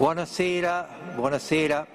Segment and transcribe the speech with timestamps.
[0.00, 1.86] Buonasera, buonasera.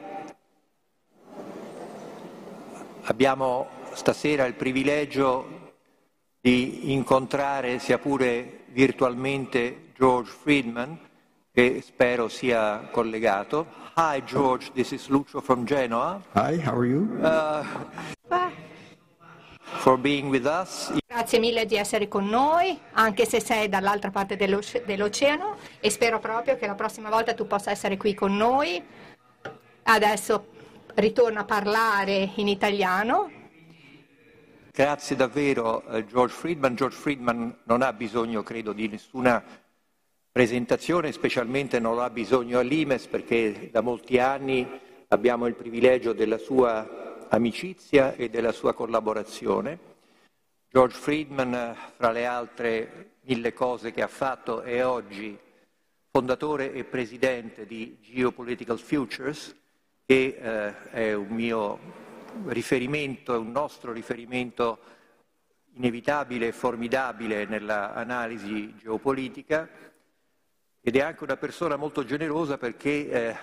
[3.05, 5.71] Abbiamo stasera il privilegio
[6.39, 10.99] di incontrare, sia pure virtualmente, George Friedman,
[11.51, 13.65] che spero sia collegato.
[13.95, 16.21] Hi George, this is Lucio from Genoa.
[16.35, 17.07] Hi, how are you?
[17.19, 17.65] Uh,
[21.05, 26.17] Grazie mille di essere con noi, anche se sei dall'altra parte dell'oce- dell'oceano e spero
[26.17, 28.83] proprio che la prossima volta tu possa essere qui con noi.
[29.83, 30.47] Adesso
[30.95, 33.29] ritorno a parlare in italiano.
[34.71, 36.73] Grazie davvero uh, George Friedman.
[36.73, 39.43] George Friedman non ha bisogno, credo, di nessuna
[40.31, 44.67] presentazione, specialmente non ha bisogno all'Imes perché da molti anni
[45.09, 49.93] abbiamo il privilegio della sua amicizia e della sua collaborazione.
[50.69, 55.37] George Friedman, fra le altre mille cose che ha fatto, è oggi
[56.11, 59.55] fondatore e presidente di Geopolitical Futures,
[60.05, 61.79] che eh, è un mio
[62.45, 64.79] riferimento, è un nostro riferimento
[65.75, 69.67] inevitabile e formidabile nell'analisi geopolitica
[70.81, 73.37] ed è anche una persona molto generosa perché eh,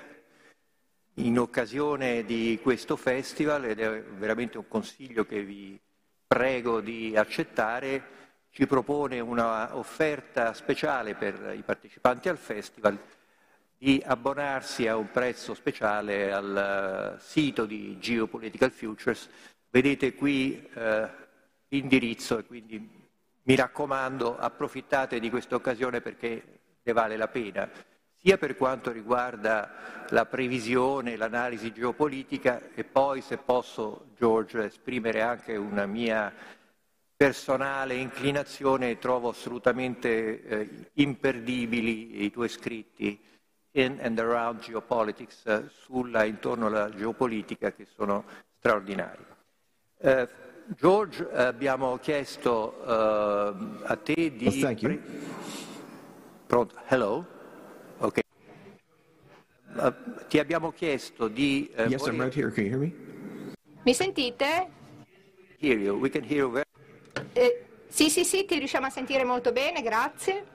[1.14, 5.78] in occasione di questo festival, ed è veramente un consiglio che vi
[6.26, 12.98] prego di accettare, ci propone una offerta speciale per i partecipanti al festival
[13.76, 19.28] di abbonarsi a un prezzo speciale al sito di Geopolitical Futures.
[19.70, 21.08] Vedete qui eh,
[21.68, 23.00] l'indirizzo e quindi
[23.42, 27.68] mi raccomando approfittate di questa occasione perché ne vale la pena,
[28.22, 35.56] sia per quanto riguarda la previsione, l'analisi geopolitica e poi se posso, George, esprimere anche
[35.56, 36.32] una mia
[37.16, 43.20] personale inclinazione, trovo assolutamente eh, imperdibili i tuoi scritti
[43.72, 48.24] in and around geopolitics, eh, sulla, intorno alla geopolitica, che sono
[48.58, 49.24] straordinari.
[49.98, 50.28] Eh,
[50.66, 53.54] George, abbiamo chiesto eh,
[53.84, 54.46] a te di...
[54.46, 55.00] Well, thank you.
[56.46, 56.80] Pronto?
[56.86, 57.40] Hello?
[59.74, 59.92] Uh,
[60.28, 61.70] ti abbiamo chiesto di...
[61.74, 62.50] eh, Yes, I'm right here.
[62.50, 62.92] Can you hear me?
[63.84, 64.68] Mi sentite?
[65.58, 65.96] hear you.
[65.96, 66.64] We can hear you very
[67.32, 70.46] Eh, sì, sì, sì, ti riusciamo a sentire molto bene, grazie.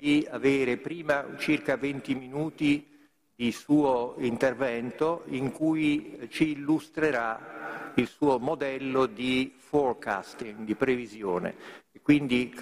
[0.00, 2.86] di avere prima circa 20 minuti
[3.34, 11.54] di suo intervento in cui ci illustrerà il suo modello di forecasting, di previsione.
[11.92, 12.54] E quindi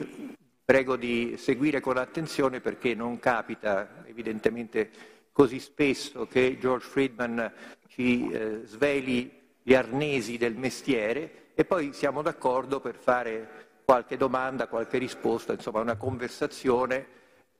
[0.66, 4.90] prego di seguire con attenzione perché non capita evidentemente
[5.30, 7.52] così spesso che George Friedman
[7.86, 9.30] ci eh, sveli
[9.62, 15.80] gli arnesi del mestiere e poi siamo d'accordo per fare qualche domanda, qualche risposta, insomma
[15.80, 17.06] una conversazione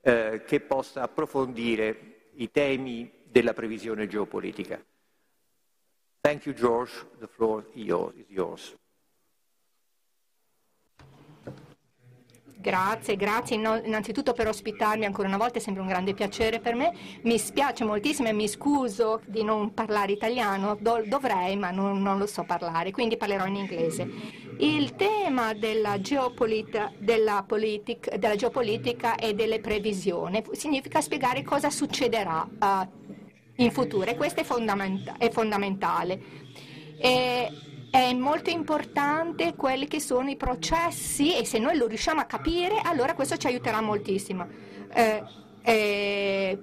[0.01, 4.85] eh, che possa approfondire i temi della previsione geopolitica.
[6.21, 6.93] Thank you, George.
[7.21, 8.77] The floor is yours- is yours.
[12.67, 16.93] Grazie, grazie innanzitutto per ospitarmi ancora una volta, è sempre un grande piacere per me.
[17.23, 22.19] Mi spiace moltissimo e mi scuso di non parlare italiano, Do- dovrei ma non, non
[22.19, 24.11] lo so parlare, quindi parlerò in inglese.
[24.59, 32.49] Il tema della, geopolita- della, politic- della geopolitica e delle previsioni significa spiegare cosa succederà
[32.61, 36.21] eh, in futuro e questo è, fondamenta- è fondamentale.
[36.99, 37.49] E
[37.91, 42.81] è molto importante quelli che sono i processi e se noi lo riusciamo a capire
[42.83, 44.47] allora questo ci aiuterà moltissimo.
[44.93, 45.23] Eh,
[45.63, 46.59] eh,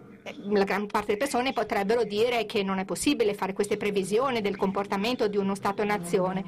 [0.49, 4.55] la gran parte delle persone potrebbero dire che non è possibile fare queste previsioni del
[4.55, 6.43] comportamento di uno Stato-nazione,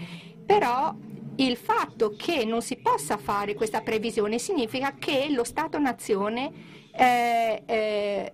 [0.45, 0.95] però
[1.37, 8.33] il fatto che non si possa fare questa previsione significa che lo Stato-nazione eh, eh,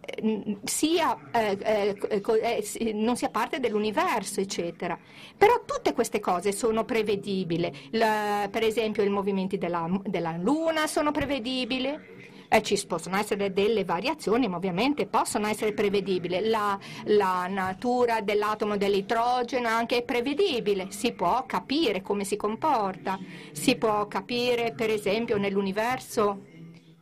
[0.66, 4.98] sia, eh, eh, eh, non sia parte dell'universo, eccetera.
[5.36, 7.90] Però tutte queste cose sono prevedibili.
[7.92, 12.20] La- per esempio, i movimenti della, della Luna sono prevedibili.
[12.54, 16.50] Eh, ci possono essere delle variazioni, ma ovviamente possono essere prevedibili.
[16.50, 23.18] La, la natura dell'atomo dell'idrogeno anche è prevedibile, si può capire come si comporta,
[23.54, 26.42] si può capire per esempio nell'universo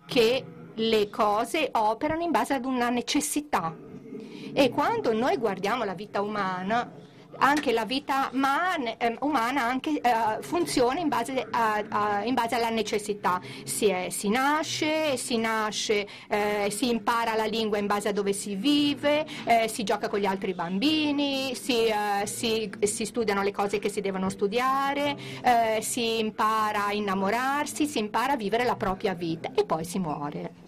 [0.05, 3.75] che le cose operano in base ad una necessità.
[4.53, 6.91] E quando noi guardiamo la vita umana,
[7.39, 12.55] anche la vita man- eh, umana anche, eh, funziona in base, a- a- in base
[12.55, 13.41] alla necessità.
[13.63, 18.33] Si, è- si nasce, si nasce, eh, si impara la lingua in base a dove
[18.33, 23.51] si vive, eh, si gioca con gli altri bambini, si, eh, si- si studiano le
[23.51, 28.75] cose che si devono studiare, eh, si impara a innamorarsi, si impara a vivere la
[28.75, 30.67] propria vita e poi si muore.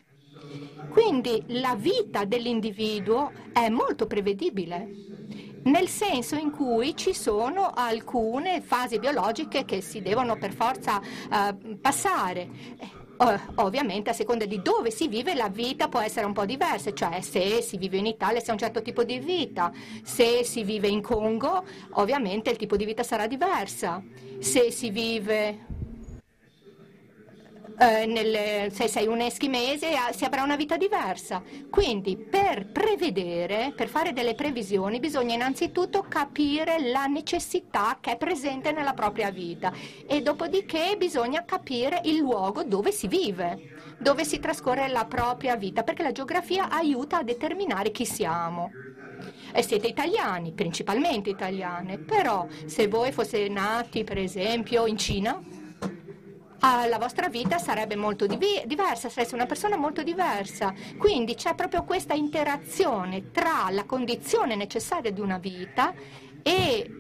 [0.90, 5.11] Quindi la vita dell'individuo è molto prevedibile
[5.64, 11.80] nel senso in cui ci sono alcune fasi biologiche che si devono per forza uh,
[11.80, 13.00] passare.
[13.56, 17.22] Ovviamente a seconda di dove si vive la vita può essere un po' diversa, cioè
[17.22, 19.72] se si vive in Italia si ha un certo tipo di vita,
[20.02, 24.04] se si vive in Congo ovviamente il tipo di vita sarà diversa,
[24.40, 25.81] se si vive
[27.82, 31.42] eh, nel, se sei un eschimese si avrà una vita diversa.
[31.70, 38.72] Quindi per prevedere, per fare delle previsioni, bisogna innanzitutto capire la necessità che è presente
[38.72, 39.74] nella propria vita
[40.08, 45.84] e dopodiché bisogna capire il luogo dove si vive dove si trascorre la propria vita,
[45.84, 48.72] perché la geografia aiuta a determinare chi siamo.
[49.54, 55.40] E siete italiani, principalmente italiane, però se voi foste nati per esempio in Cina,
[56.62, 60.74] ah, la vostra vita sarebbe molto div- diversa, sareste una persona molto diversa.
[60.98, 65.94] Quindi c'è proprio questa interazione tra la condizione necessaria di una vita
[66.44, 66.96] e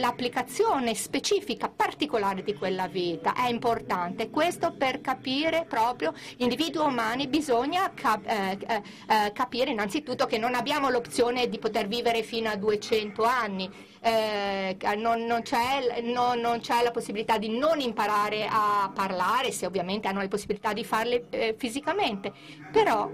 [0.00, 4.30] l'applicazione specifica particolare di quella vita è importante.
[4.30, 8.82] Questo per capire proprio individui umani bisogna cap- eh, eh,
[9.26, 13.70] eh capire innanzitutto che non abbiamo l'opzione di poter vivere fino a 200 anni
[14.00, 19.66] eh, non, non, c'è, no, non, c'è, la possibilità di non imparare a parlare, se
[19.66, 22.32] ovviamente hanno le possibilità di farle eh, fisicamente,
[22.70, 23.10] però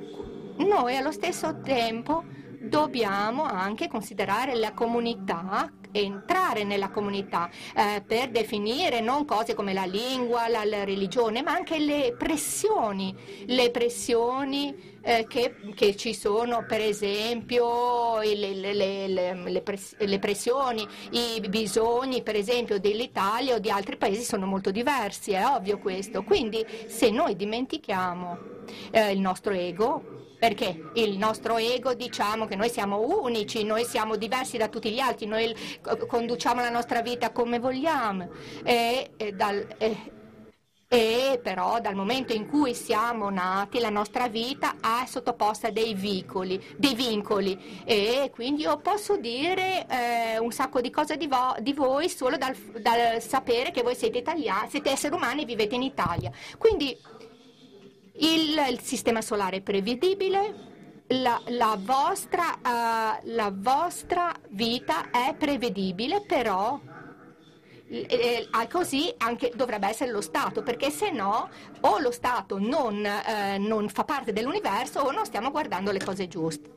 [0.57, 9.01] noi allo stesso tempo dobbiamo anche considerare la comunità entrare nella comunità eh, per definire
[9.01, 13.15] non cose come la lingua, la, la religione, ma anche le pressioni,
[13.47, 20.87] le pressioni eh, che, che, ci sono, per esempio le, le, le, press- le, pressioni,
[21.11, 26.25] i bisogni, per esempio, dell'Italia o di altri paesi sono molto diversi, è ovvio questo.
[26.25, 28.39] Quindi se noi dimentichiamo
[28.91, 30.14] eh, il nostro ego,
[30.45, 34.99] perché il nostro ego diciamo che noi siamo unici, noi siamo diversi da tutti gli
[34.99, 35.57] altri, noi
[36.07, 38.29] conduciamo la nostra vita come vogliamo
[38.63, 39.97] e, e, dal, e,
[40.87, 45.95] e però dal momento in cui siamo nati la nostra vita è sottoposta a dei
[45.95, 51.57] vicoli, dei vincoli e quindi io posso dire eh, un sacco di cose di, vo-
[51.59, 55.75] di voi solo dal, dal, sapere che voi siete italiani, siete esseri umani e vivete
[55.75, 56.31] in Italia.
[56.59, 56.95] Quindi
[58.17, 60.73] il, il sistema solare è prevedibile,
[61.09, 66.81] la, la, vostra, uh, la, vostra, vita è prevedibile, però
[67.89, 71.51] eh, eh, così anche dovrebbe essere lo Stato, perché se no
[71.81, 76.29] o lo Stato non, eh, non, fa parte dell'universo o non stiamo guardando le cose
[76.29, 76.71] giuste.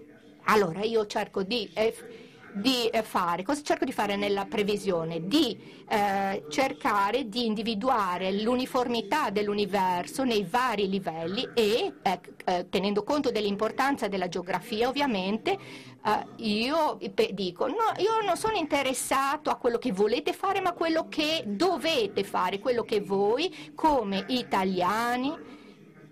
[0.46, 1.70] Allora io cerco di...
[1.74, 2.26] Eh,
[2.60, 5.28] di eh, fare, cosa cerco di fare nella previsione?
[5.28, 5.58] Di
[5.88, 14.08] eh, cercare di individuare l'uniformità dell'universo nei vari livelli e, eh, eh tenendo conto dell'importanza
[14.08, 16.98] della geografia ovviamente, eh, io
[17.32, 21.44] dico, no, io non sono interessato a quello che volete fare, ma a quello che
[21.46, 25.56] dovete fare, quello che voi come italiani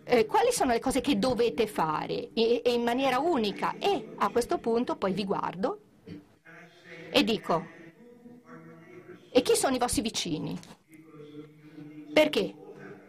[0.07, 4.29] eh, quali sono le cose che dovete fare e, e, in maniera unica e a
[4.29, 5.79] questo punto poi vi guardo
[7.17, 7.65] e dico,
[9.31, 10.59] e chi sono i vostri vicini?
[12.11, 12.53] Perché?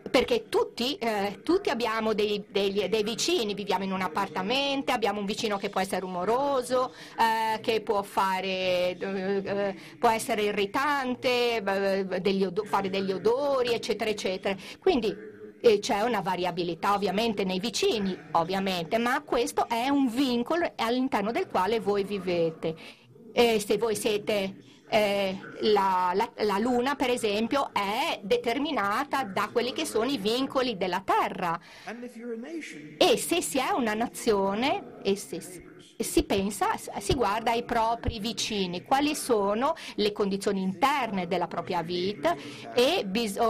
[0.08, 5.26] Perché tutti, eh, tutti abbiamo dei, dei, dei, vicini, viviamo in un appartamento, abbiamo un
[5.26, 11.60] vicino che può essere rumoroso, eh, che può, fare, eh, può essere irritante,
[12.20, 14.54] degli fare degli odori, eccetera, eccetera.
[14.78, 15.12] Quindi
[15.60, 21.48] eh, c'è una variabilità ovviamente nei vicini, ovviamente, ma questo è un vincolo all'interno del
[21.48, 23.04] quale voi vivete
[23.38, 24.56] eh, se voi siete
[24.88, 30.78] eh, la, la, la, Luna, per esempio, è determinata da quelli che sono i vincoli
[30.78, 31.60] della Terra.
[32.96, 35.40] E se si è una nazione, e se,
[35.98, 42.36] si pensa, si guarda ai propri vicini, quali sono le condizioni interne della propria vita
[42.74, 43.06] e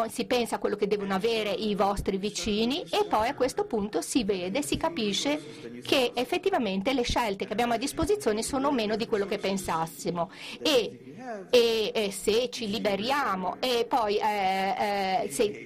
[0.08, 4.00] si pensa a quello che devono avere i vostri vicini e poi a questo punto
[4.00, 9.06] si vede, si capisce che effettivamente le scelte che abbiamo a disposizione sono meno di
[9.06, 10.30] quello che pensassimo.
[10.62, 11.14] E,
[11.50, 15.64] e, e se ci liberiamo e poi eh, eh, se,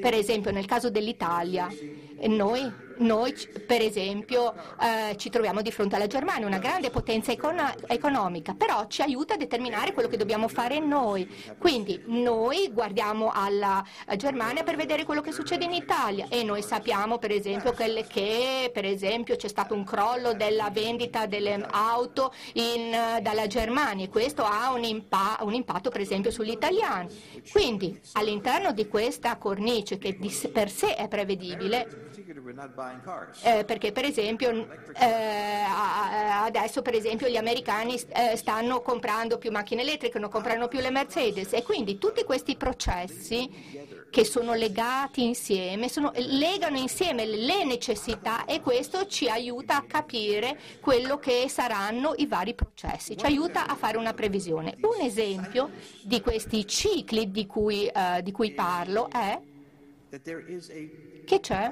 [0.00, 1.68] per esempio nel caso dell'Italia
[2.26, 3.34] noi noi
[3.66, 8.86] per esempio eh, ci troviamo di fronte alla Germania, una grande potenza econ- economica, però
[8.86, 11.28] ci aiuta a determinare quello che dobbiamo fare noi.
[11.58, 13.84] Quindi noi guardiamo alla
[14.16, 18.70] Germania per vedere quello che succede in Italia e noi sappiamo per esempio che, che
[18.72, 22.90] per esempio, c'è stato un crollo della vendita delle auto in,
[23.22, 27.42] dalla Germania e questo ha un, impa- un impatto per esempio sugli italiani.
[27.50, 31.86] Quindi all'interno di questa cornice che di per sé è prevedibile,
[33.42, 34.50] Eh, perché per esempio
[34.98, 35.64] eh,
[36.42, 40.90] adesso per esempio gli americani eh, stanno comprando più macchine elettriche, non comprano più le
[40.90, 41.52] Mercedes.
[41.52, 48.60] E quindi tutti questi processi che sono legati insieme, sono, legano insieme le necessità e
[48.60, 53.98] questo ci aiuta a capire quello che saranno i vari processi, ci aiuta a fare
[53.98, 54.76] una previsione.
[54.80, 55.70] Un esempio
[56.02, 59.38] di questi cicli di cui, uh, di cui parlo è
[60.10, 61.70] che c'è,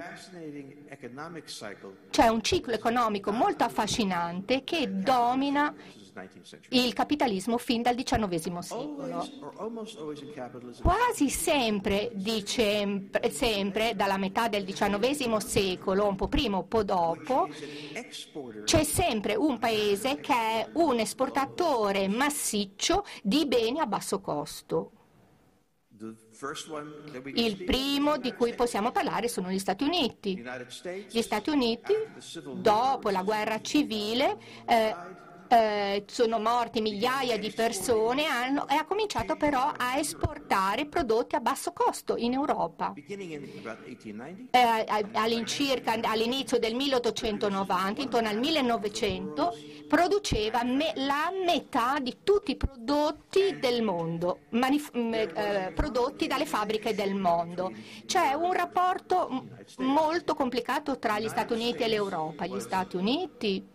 [2.11, 5.75] c'è un ciclo economico molto affascinante che domina
[6.71, 9.29] il capitalismo fin dal XIX secolo.
[10.83, 16.83] Quasi sempre, dice, sempre dalla metà del XIX secolo, un po' prima o un po'
[16.83, 17.49] dopo,
[18.65, 24.93] c'è sempre un paese che è un esportatore massiccio di beni a basso costo.
[27.35, 30.43] Il primo di cui possiamo parlare sono gli Stati Uniti.
[31.09, 31.95] Gli Stati Uniti,
[32.55, 34.95] dopo la guerra civile, eh,
[35.49, 41.41] eh, sono morti migliaia di persone hanno, e ha cominciato però a esportare prodotti a
[41.41, 42.93] basso costo in Europa.
[44.51, 49.55] Eh, all'incirca all'inizio del 1890, intorno al 1900,
[49.89, 56.95] produceva me, la metà di tutti i prodotti del mondo, manif- eh, prodotti dalle fabbriche
[56.95, 57.73] del mondo.
[58.05, 59.47] C'è un rapporto
[59.79, 62.47] molto complicato tra gli Stati Uniti e l'Europa.
[62.47, 63.75] Gli Stati Uniti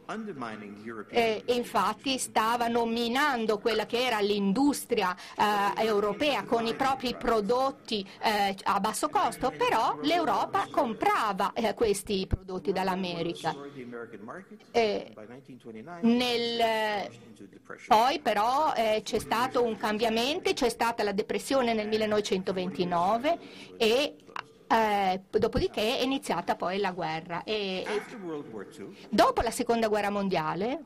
[1.10, 8.56] eh, infatti stavano minando quella che era l'industria eh, europea con i propri prodotti eh,
[8.64, 13.56] a basso costo, però l'Europa comprava eh, questi prodotti dall'America.
[14.72, 15.14] Eh,
[16.02, 17.10] nel,
[17.88, 23.40] poi però eh, c'è stato un cambiamento, c'è stata la depressione nel 1929
[23.78, 24.16] e
[24.72, 27.44] eh, dopodiché è iniziata poi la guerra.
[27.44, 28.02] E, e
[29.10, 30.86] dopo la seconda guerra mondiale,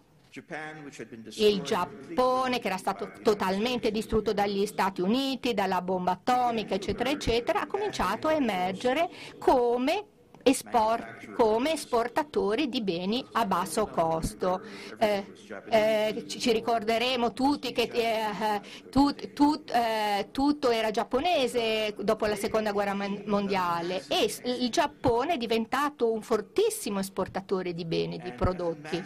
[1.35, 7.61] il Giappone, che era stato totalmente distrutto dagli Stati Uniti, dalla bomba atomica, eccetera, eccetera,
[7.61, 10.07] ha cominciato a emergere come
[10.47, 14.61] esport, come esportatori di beni a basso costo.
[14.99, 15.25] Eh,
[15.69, 18.61] eh, ci ricorderemo tutti che eh,
[18.91, 25.37] tut, tut, eh, tutto era giapponese dopo la seconda guerra mondiale e il Giappone è
[25.37, 29.03] diventato un fortissimo esportatore di beni, di prodotti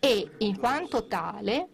[0.00, 1.68] e in quanto tale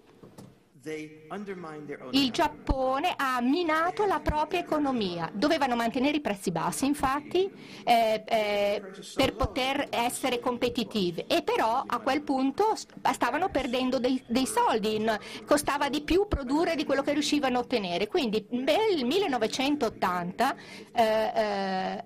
[2.12, 5.28] il Giappone ha minato la propria economia.
[5.32, 7.50] Dovevano mantenere i prezzi bassi, infatti,
[7.84, 8.82] eh, eh,
[9.16, 11.24] per poter essere competitivi.
[11.26, 15.04] E però a quel punto stavano perdendo dei, dei soldi,
[15.44, 18.06] costava di più produrre di quello che riuscivano a ottenere.
[18.06, 20.56] Quindi nel 1980
[20.92, 22.04] eh, eh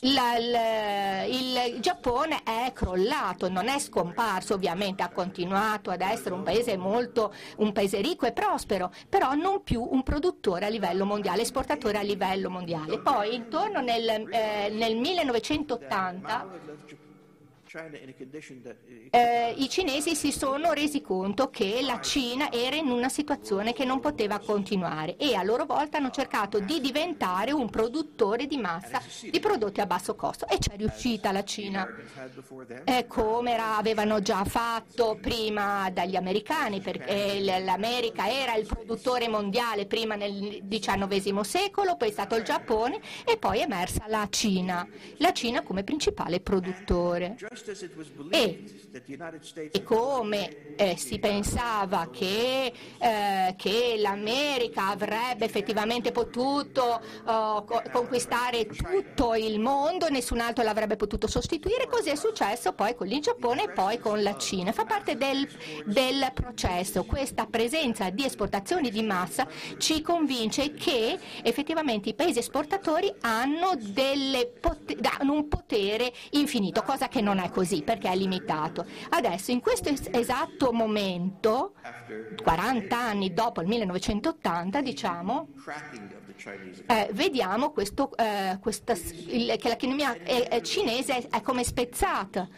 [0.00, 6.42] la, la, il Giappone è crollato, non è scomparso, ovviamente ha continuato ad essere un
[6.42, 11.42] paese molto, un paese ricco e prospero, però non più un produttore a livello mondiale,
[11.42, 13.00] esportatore a livello mondiale.
[13.00, 17.08] Poi intorno nel, eh, nel 1980
[19.10, 23.84] eh, I cinesi si sono resi conto che la Cina era in una situazione che
[23.84, 29.00] non poteva continuare e a loro volta hanno cercato di diventare un produttore di massa
[29.22, 30.48] di prodotti a basso costo.
[30.48, 31.86] E c'è riuscita la Cina,
[32.84, 40.16] eh, come avevano già fatto prima dagli americani, perché l'America era il produttore mondiale prima
[40.16, 44.84] nel XIX secolo, poi è stato il Giappone e poi è emersa la Cina,
[45.18, 47.36] la Cina come principale produttore.
[48.30, 48.64] E,
[49.72, 59.34] e come eh, si pensava che, eh, che, l'America avrebbe effettivamente potuto co- conquistare tutto
[59.34, 63.70] il mondo, nessun altro l'avrebbe potuto sostituire, così è successo poi con il Giappone e
[63.70, 64.72] poi con la Cina.
[64.72, 65.46] Fa parte del,
[65.84, 67.04] del processo.
[67.04, 69.46] Questa presenza di esportazioni di massa
[69.78, 73.76] ci convince che effettivamente i paesi esportatori hanno,
[74.60, 78.86] pot- hanno un potere infinito, cosa che non è così perché è limitato.
[79.10, 81.74] Adesso, in questo esatto momento,
[82.42, 85.48] 40 anni dopo il 1980, diciamo,
[86.86, 90.16] eh, vediamo questo, eh, questa, il, che l'economia
[90.62, 92.48] cinese è, è come spezzata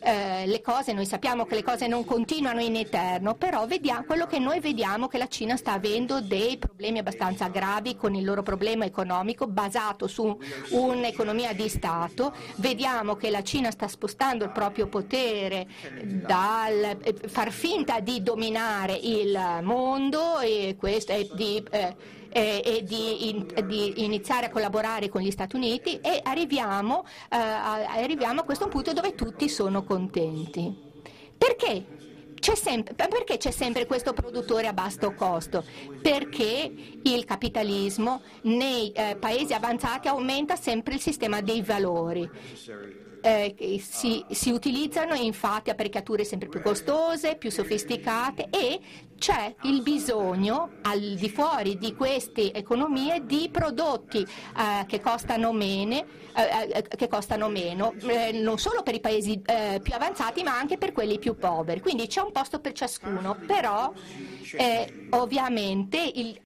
[0.00, 4.26] eh, le cose, noi sappiamo che le cose non continuano in eterno, però vediamo, quello
[4.26, 8.24] che noi vediamo è che la Cina sta avendo dei problemi abbastanza gravi con il
[8.24, 10.38] loro problema economico basato su
[10.70, 15.66] un'economia di Stato, vediamo che la Cina sta spostando il proprio potere
[16.02, 21.94] dal eh, far finta di dominare il mondo e, questo, e di, eh,
[22.30, 27.36] eh, e di, in, di, iniziare a collaborare con gli Stati Uniti e arriviamo, eh,
[27.36, 30.86] arriviamo a questo punto dove tutti sono contenti.
[31.36, 31.96] Perché?
[32.38, 35.64] C'è sempre, perché c'è sempre questo produttore a basso costo?
[36.00, 42.30] Perché il capitalismo nei eh, paesi avanzati aumenta sempre il sistema dei valori
[43.20, 48.80] eh, si, si, utilizzano infatti apparecchiature sempre più costose, più sofisticate e
[49.18, 56.04] c'è il bisogno al di fuori di queste economie di prodotti eh, che, costano mene,
[56.34, 60.56] eh, eh che, costano meno, eh, non solo per i paesi eh, più avanzati ma
[60.56, 61.80] anche per quelli più poveri.
[61.80, 63.92] Quindi c'è un posto per ciascuno, però
[65.10, 66.38] ovviamente il,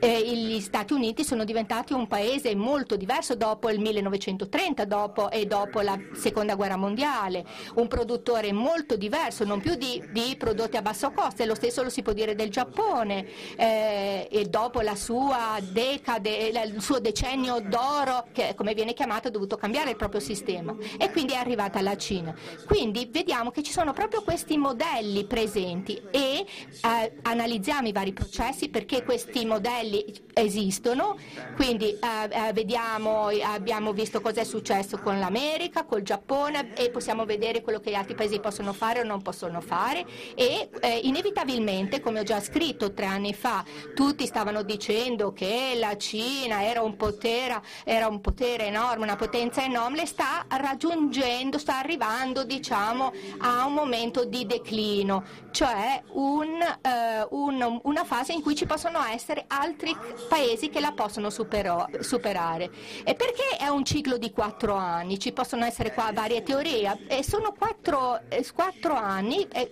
[0.00, 5.80] gli Stati Uniti sono diventati un paese molto diverso dopo il 1930 dopo, e dopo
[5.80, 11.11] la seconda guerra mondiale, un produttore molto diverso, non più di, di prodotti a basso
[11.12, 13.26] costo, e lo stesso lo si può dire del Giappone
[13.56, 19.30] eh, e dopo la sua decade, il suo decennio d'oro, che come viene chiamato, ha
[19.30, 22.34] dovuto cambiare il proprio sistema e quindi è arrivata la Cina.
[22.66, 26.44] Quindi vediamo che ci sono proprio questi modelli presenti e
[26.82, 31.16] eh, analizziamo i vari processi perché questi modelli esistono,
[31.56, 37.24] quindi eh, eh vediamo, abbiamo visto cosa è successo con l'America, col Giappone e possiamo
[37.24, 40.04] vedere quello che gli altri paesi possono fare o non possono fare
[40.34, 45.96] e eh, inevitabilmente, come ho già scritto tre anni fa, tutti stavano dicendo che la
[45.96, 52.44] Cina era un potere, era un potere enorme, una potenza enorme, sta raggiungendo, sta arrivando
[52.44, 58.66] diciamo, a un momento di declino, cioè un, eh, un, una fase in cui ci
[58.66, 59.96] possono essere altri
[60.28, 62.70] paesi che la possono supero, superare.
[63.04, 65.18] E perché è un ciclo di quattro anni?
[65.18, 66.98] Ci possono essere qua varie teorie.
[67.06, 69.46] E sono quattro, eh, quattro anni.
[69.52, 69.70] Eh,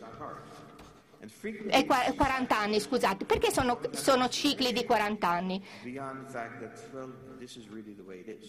[1.69, 5.62] e 40 anni, scusate, perché sono, sono cicli di 40 anni?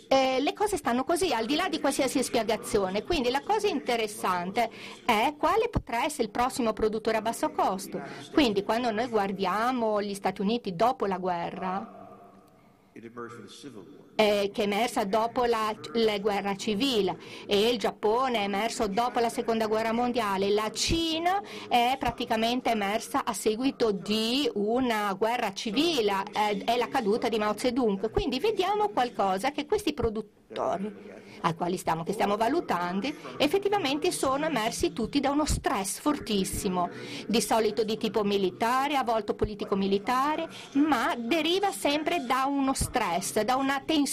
[0.08, 3.04] Eh, le cose stanno così, al di là di qualsiasi spiegazione.
[3.04, 4.70] Quindi la cosa interessante
[5.06, 8.02] è quale potrà essere il prossimo produttore a basso costo.
[8.32, 12.00] Quindi quando noi guardiamo gli Stati Uniti dopo la guerra,
[14.22, 19.20] eh, che è emersa dopo la, la, guerra civile e il Giappone è emerso dopo
[19.20, 26.14] la seconda guerra mondiale, la Cina è praticamente emersa a seguito di una guerra civile,
[26.34, 28.12] eh, è la caduta di Mao Zedong.
[28.12, 33.08] Quindi vediamo qualcosa che questi produttori ai quali stiamo, che stiamo valutando,
[33.38, 36.90] effettivamente sono emersi tutti da uno stress fortissimo,
[37.28, 43.56] di solito di tipo militare, a volte politico-militare, ma deriva sempre da uno stress, da
[43.56, 44.10] una tensione.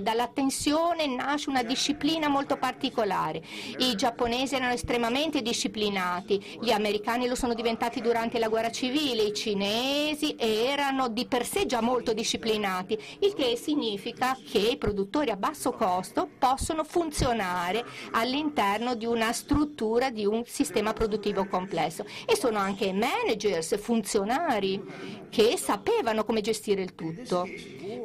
[0.00, 3.42] Dalla tensione nasce una disciplina molto particolare.
[3.78, 9.34] I giapponesi erano estremamente disciplinati, gli americani lo sono diventati durante la guerra civile, i
[9.34, 15.36] cinesi erano di per sé già molto disciplinati, il che significa che i produttori a
[15.36, 22.58] basso costo possono funzionare all'interno di una struttura di un sistema produttivo complesso e sono
[22.58, 27.48] anche managers, funzionari che sapevano come gestire il tutto.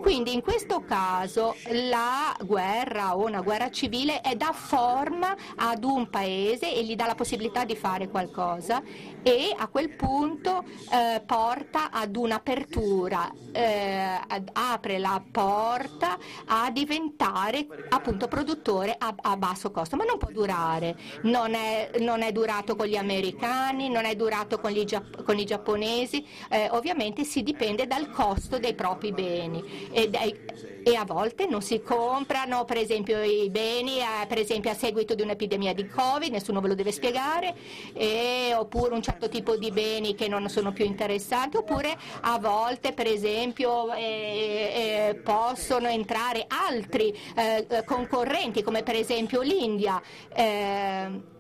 [0.02, 1.25] Quindi in questo caso
[1.72, 7.06] la guerra o una guerra civile è da forma ad un paese e gli dà
[7.06, 8.82] la possibilità di fare qualcosa
[9.24, 14.20] e a quel punto eh, porta ad un'apertura, eh,
[14.54, 20.96] apre la porta a diventare appunto produttore a, a, basso costo, ma non può durare,
[21.24, 24.86] non è, non è, durato con gli americani, non è durato con, gli,
[25.24, 30.38] con i giapponesi, eh, ovviamente si dipende dal costo dei propri beni e, dai,
[30.84, 31.15] e a volte
[31.48, 35.88] non si comprano per esempio i beni eh, per esempio a seguito di un'epidemia di
[35.88, 37.56] Covid, nessuno ve lo deve spiegare,
[37.94, 42.94] e, oppure un certo tipo di beni che non sono più interessanti, oppure a volte
[42.94, 50.02] per esempio eh, eh, possono entrare altri eh, concorrenti come per esempio l'India.
[50.34, 51.34] Eh,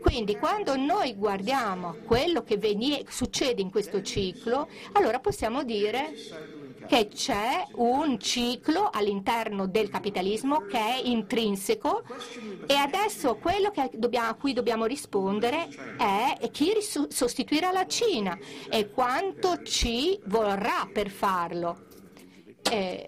[0.00, 2.58] quindi quando noi guardiamo quello che
[3.08, 6.14] succede in questo ciclo, allora possiamo dire
[6.86, 12.02] che c'è un ciclo all'interno del capitalismo che è intrinseco
[12.66, 15.68] e adesso quello dobbiamo, a cui dobbiamo rispondere
[15.98, 16.72] è chi
[17.08, 18.38] sostituirà la Cina
[18.70, 21.84] e quanto ci vorrà per farlo.
[22.70, 23.06] Eh,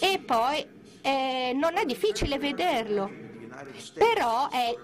[0.00, 0.66] e poi
[1.02, 3.10] eh, non è difficile vederlo,
[3.94, 4.76] però, è,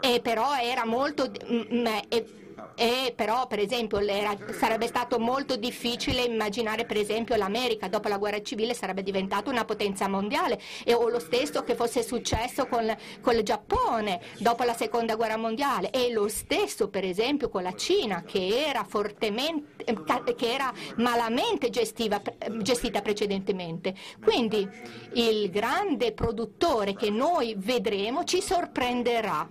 [0.00, 1.30] eh, però era molto...
[1.46, 2.42] Mh, mh,
[2.76, 7.88] e però per esempio era, sarebbe stato molto difficile immaginare per esempio l'America.
[7.88, 10.60] Dopo la guerra civile sarebbe diventata una potenza mondiale.
[10.84, 15.36] E, o lo stesso che fosse successo con, con il Giappone dopo la seconda guerra
[15.36, 15.90] mondiale.
[15.90, 18.86] E lo stesso per esempio con la Cina che era
[20.36, 22.20] che era malamente gestiva,
[22.60, 23.94] gestita precedentemente.
[24.22, 24.68] Quindi
[25.14, 29.48] il grande produttore che noi vedremo ci sorprenderà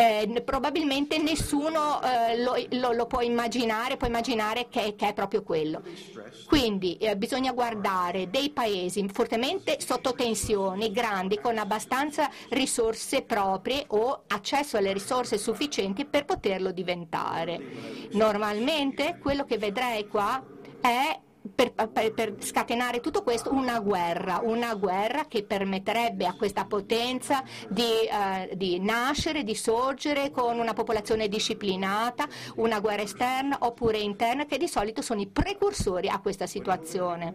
[0.00, 5.42] eh, probabilmente nessuno eh, lo, lo, lo, può immaginare, può immaginare che, che è proprio
[5.42, 5.82] quello.
[6.46, 14.22] Quindi eh, bisogna guardare dei paesi fortemente sotto tensioni, grandi, con abbastanza risorse proprie o
[14.28, 17.60] accesso alle risorse sufficienti per poterlo diventare.
[18.12, 20.42] Normalmente quello che vedrei qua
[20.80, 21.20] è
[21.54, 27.42] per, per, per, scatenare tutto questo una guerra, una guerra che permetterebbe a questa potenza
[27.68, 34.44] di, eh, di, nascere, di sorgere con una popolazione disciplinata, una guerra esterna oppure interna
[34.44, 37.34] che di solito sono i precursori a questa situazione.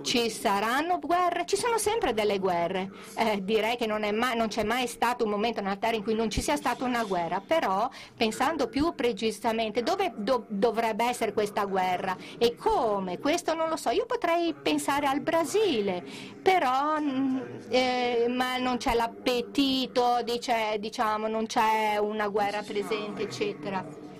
[0.00, 1.44] Ci saranno guerre?
[1.44, 2.90] Ci sono sempre delle guerre.
[3.16, 6.14] Eh, direi che non, mai, non, c'è mai stato un momento nella Terra in cui
[6.14, 11.64] non ci sia stata una guerra, però pensando più precisamente dove do, dovrebbe essere questa
[11.64, 16.04] guerra e come questo questo non lo so, io potrei pensare al Brasile,
[16.40, 17.38] però mm,
[17.70, 24.10] eh, ma non c'è l'appetito, dice, diciamo, non c'è una guerra presente, eccetera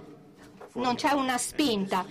[0.74, 2.04] non c'è una spinta.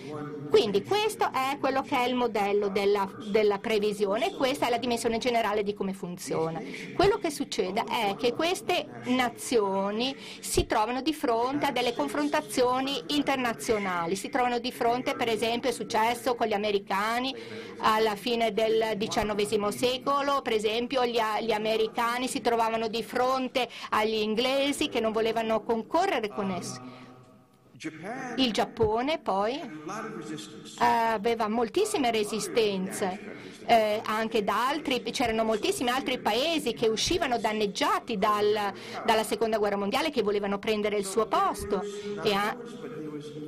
[0.50, 5.17] Quindi questo è quello che è il modello della, della previsione questa è la dimensione
[5.17, 6.62] generale di come funziona.
[6.95, 14.15] Quello che succede è che queste nazioni si trovano di fronte a delle confrontazioni internazionali,
[14.15, 17.36] si trovano di fronte per esempio è successo con gli americani
[17.80, 24.15] alla fine del XIX secolo, per esempio gli, gli americani si trovavano di fronte agli
[24.15, 27.10] inglesi che non volevano concorrere con essi
[28.36, 29.60] il Giappone poi
[30.78, 33.39] aveva moltissime resistenze.
[33.65, 38.74] Eh, anche da altri, c'erano moltissimi altri paesi che uscivano danneggiati dal,
[39.06, 41.82] dalla seconda guerra mondiale che volevano prendere il suo posto.
[42.24, 42.58] A,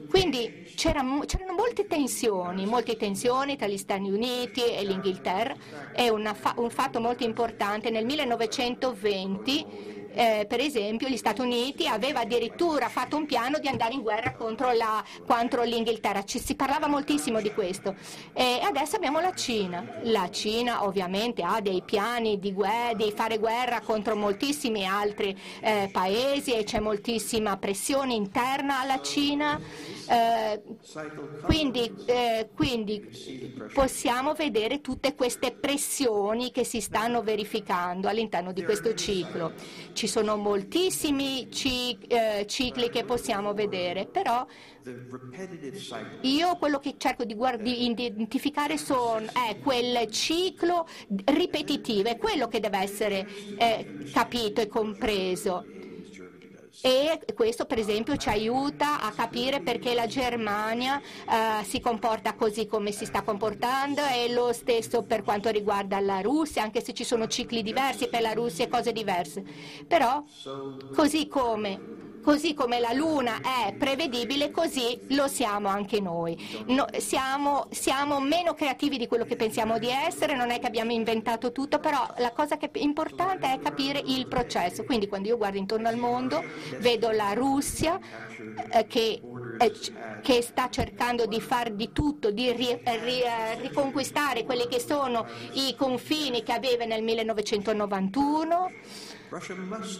[0.10, 5.56] quindi c'erano, molte tensioni, molte tensioni tra gli Stati Uniti e l'Inghilterra.
[5.92, 7.90] È una, un fatto molto importante.
[7.90, 13.94] Nel 1920 eh, per esempio gli Stati Uniti aveva addirittura fatto un piano di andare
[13.94, 17.96] in guerra contro, la, contro l'Inghilterra, Ci, si parlava moltissimo di questo
[18.34, 23.38] e adesso abbiamo la Cina, la Cina ovviamente ha dei piani di, guerra, di fare
[23.38, 29.60] guerra contro moltissimi altri eh, paesi e c'è moltissima pressione interna alla Cina.
[30.10, 30.62] Eh,
[31.44, 38.94] quindi, eh, quindi, possiamo vedere tutte queste pressioni che si stanno verificando all'interno di questo
[38.94, 39.54] ciclo.
[40.04, 44.46] Ci sono moltissimi eh, cicli che possiamo vedere, però
[46.20, 50.86] io quello che cerco di, di identificare son, è quel ciclo
[51.24, 53.26] ripetitivo, è quello che deve essere
[53.58, 55.64] eh, capito e compreso
[56.82, 62.66] e questo per esempio ci aiuta a capire perché la Germania eh, si comporta così
[62.66, 67.04] come si sta comportando e lo stesso per quanto riguarda la Russia, anche se ci
[67.04, 69.44] sono cicli diversi per la Russia e cose diverse.
[69.88, 70.24] Però
[70.94, 76.64] così come così come la Luna è prevedibile, così lo siamo anche noi.
[76.68, 80.92] No, siamo, siamo, meno creativi di quello che pensiamo di essere, non è che abbiamo
[80.92, 84.84] inventato tutto, però la cosa che è importante è capire il processo.
[84.84, 86.44] Quindi quando io guardo intorno al mondo
[86.80, 88.00] vedo la Russia
[88.72, 89.22] eh, che,
[89.60, 89.72] eh,
[90.22, 95.28] che, sta cercando di fare di tutto, di ri, ri, eh, riconquistare quelli che sono
[95.54, 98.72] i confini che aveva nel 1991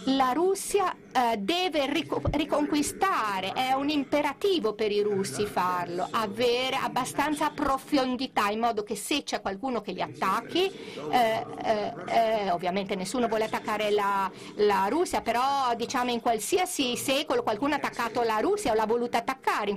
[0.04, 1.86] la Russia eh, deve
[2.32, 9.22] riconquistare, è un imperativo per i russi farlo, avere abbastanza profondità in modo che se
[9.22, 15.20] c'è qualcuno che li attacchi, eh, eh, eh, ovviamente nessuno vuole attaccare la, la, Russia,
[15.20, 19.76] però diciamo in qualsiasi secolo qualcuno ha attaccato la Russia o l'ha voluta attaccare,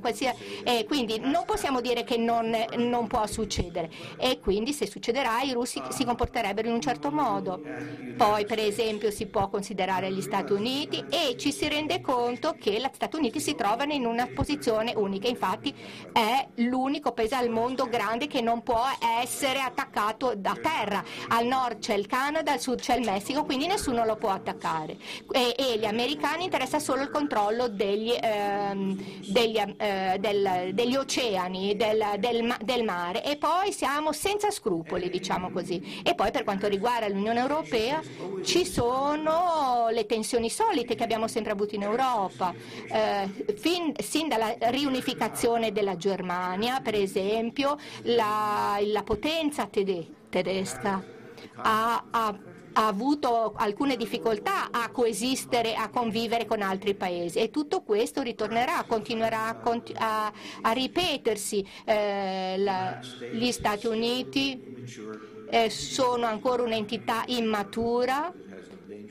[0.87, 5.81] quindi non possiamo dire che non, non può succedere e quindi se succederà i russi
[5.89, 7.61] si comporterebbero in un certo modo.
[8.17, 12.71] Poi per esempio si può considerare gli Stati Uniti e ci si rende conto che
[12.71, 15.73] gli Stati Uniti si trovano in una posizione unica, infatti
[16.13, 18.83] è l'unico paese al mondo grande che non può
[19.21, 21.03] essere attaccato da terra.
[21.29, 24.97] Al nord c'è il Canada, al sud c'è il Messico, quindi nessuno lo può attaccare.
[25.31, 28.95] E, e gli americani interessa solo il controllo degli, ehm,
[29.27, 35.51] degli, eh, del, degli oceani, del, del, del mare e poi siamo senza scrupoli, diciamo
[35.51, 36.01] così.
[36.03, 38.01] E poi per quanto riguarda l'Unione Europea
[38.43, 42.53] ci sono le tensioni solite che abbiamo sempre avuto in Europa,
[42.91, 51.03] eh, fin, sin dalla riunificazione della Germania, per esempio, la, la potenza tede, tedesca
[51.55, 52.39] ha, ha
[52.79, 58.83] ha avuto alcune difficoltà a coesistere, a convivere con altri paesi e tutto questo ritornerà,
[58.87, 61.67] continuerà a, a, a ripetersi.
[61.83, 62.99] Eh, la,
[63.31, 64.85] gli Stati Uniti
[65.49, 68.31] eh, sono ancora un'entità immatura.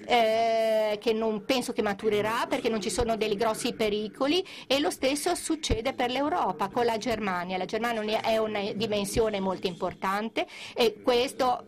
[0.06, 4.90] Eh, che non penso che maturerà perché non ci sono dei grossi pericoli e lo
[4.90, 7.58] stesso succede per l'Europa con la Germania.
[7.58, 11.64] La Germania è una dimensione molto importante e questo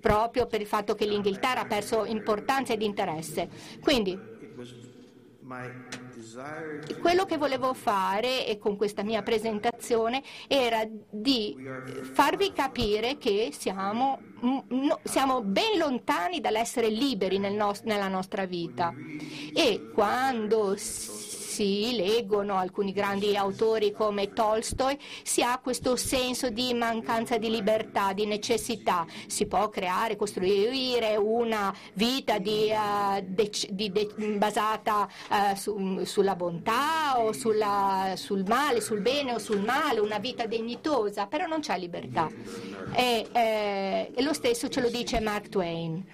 [0.00, 3.48] proprio per il fatto che l'Inghilterra ha perso importanza ed interesse.
[3.80, 4.18] Quindi
[7.00, 11.56] quello che volevo fare e con questa mia presentazione era di
[12.12, 18.92] farvi capire che siamo, no, siamo ben lontani dall'essere liberi nel nos- nella nostra vita.
[19.54, 20.76] E quando
[21.58, 28.26] leggono alcuni grandi autori come Tolstoi, si ha questo senso di mancanza di libertà, di
[28.26, 29.06] necessità.
[29.26, 36.36] Si può creare, costruire una vita di, uh, de, di, de, basata uh, su, sulla
[36.36, 41.60] bontà o sulla, sul male, sul bene o sul male, una vita dignitosa, però non
[41.60, 42.28] c'è libertà.
[42.94, 46.04] E, eh, e lo stesso ce lo dice Mark Twain.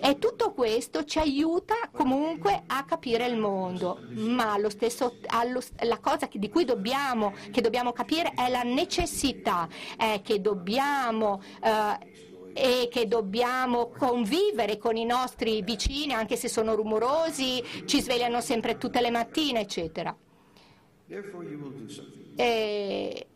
[0.00, 5.98] E tutto questo ci aiuta comunque a capire il mondo, ma allo stesso, allo, la
[5.98, 12.30] cosa che, di cui dobbiamo, che dobbiamo capire è la necessità, è che dobbiamo eh,
[12.54, 18.76] e che dobbiamo convivere con i nostri vicini anche se sono rumorosi, ci svegliano sempre
[18.76, 20.14] tutte le mattine, eccetera.
[22.36, 23.26] E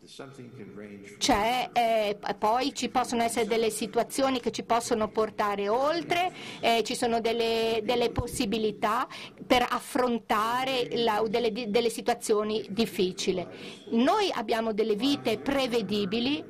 [1.17, 6.95] c'è, eh, poi ci possono essere delle situazioni che ci possono portare oltre, eh, ci
[6.95, 9.05] sono delle, delle, possibilità
[9.45, 13.45] per affrontare la, delle, delle situazioni difficili.
[13.91, 16.41] Noi abbiamo delle vite prevedibili,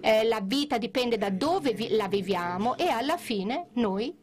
[0.00, 4.14] eh, la vita dipende da dove vi, la viviamo e alla fine noi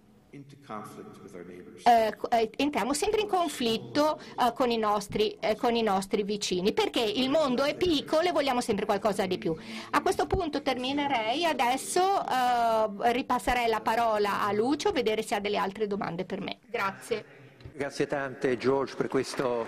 [1.84, 6.74] eh, eh, entriamo sempre in conflitto eh, con, i nostri, eh, con, i nostri, vicini,
[6.74, 9.56] perché il mondo è piccolo e vogliamo sempre qualcosa di più.
[9.92, 15.58] A questo punto terminerei, adesso eh, ripasserei la parola a Lucio, vedere se ha delle
[15.58, 16.60] altre domande per me.
[16.70, 17.42] Grazie.
[17.74, 19.66] Grazie tante George per questo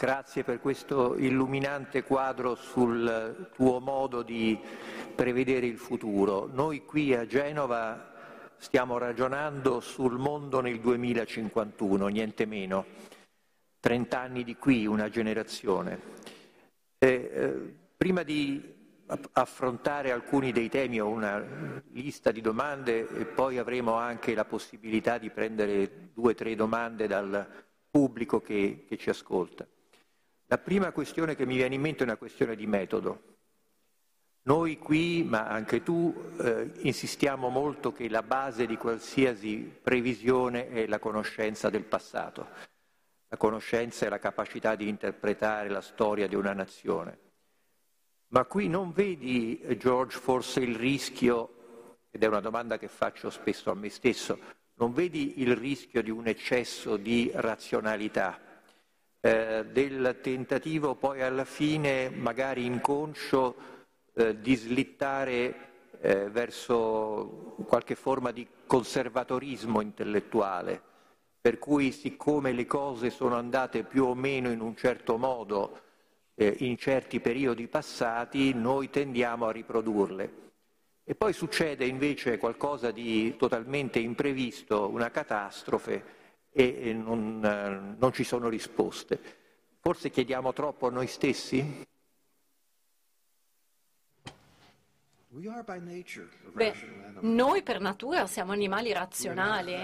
[0.00, 4.58] Grazie per questo illuminante quadro sul tuo modo di
[5.14, 6.48] prevedere il futuro.
[6.50, 12.86] Noi qui a Genova stiamo ragionando sul mondo nel 2051, niente meno.
[13.78, 16.00] Trent'anni di qui, una generazione.
[16.96, 18.74] E, eh, prima di
[19.32, 25.18] affrontare alcuni dei temi ho una lista di domande e poi avremo anche la possibilità
[25.18, 27.46] di prendere due o tre domande dal
[27.90, 29.66] pubblico che, che ci ascolta.
[30.50, 33.36] La prima questione che mi viene in mente è una questione di metodo.
[34.42, 40.88] Noi qui, ma anche tu, eh, insistiamo molto che la base di qualsiasi previsione è
[40.88, 42.48] la conoscenza del passato.
[43.28, 47.18] La conoscenza è la capacità di interpretare la storia di una nazione.
[48.30, 53.70] Ma qui non vedi, George, forse il rischio, ed è una domanda che faccio spesso
[53.70, 54.36] a me stesso,
[54.74, 58.49] non vedi il rischio di un eccesso di razionalità?
[59.20, 63.54] Eh, del tentativo poi alla fine, magari inconscio,
[64.14, 65.68] eh, di slittare
[66.00, 70.80] eh, verso qualche forma di conservatorismo intellettuale,
[71.40, 75.80] per cui siccome le cose sono andate più o meno in un certo modo
[76.34, 80.38] eh, in certi periodi passati, noi tendiamo a riprodurle.
[81.04, 86.18] E poi succede invece qualcosa di totalmente imprevisto, una catastrofe,
[86.52, 89.18] e non, eh, non ci sono risposte.
[89.80, 91.86] Forse chiediamo troppo a noi stessi?
[96.52, 96.74] Beh,
[97.20, 99.74] noi per natura siamo animali razionali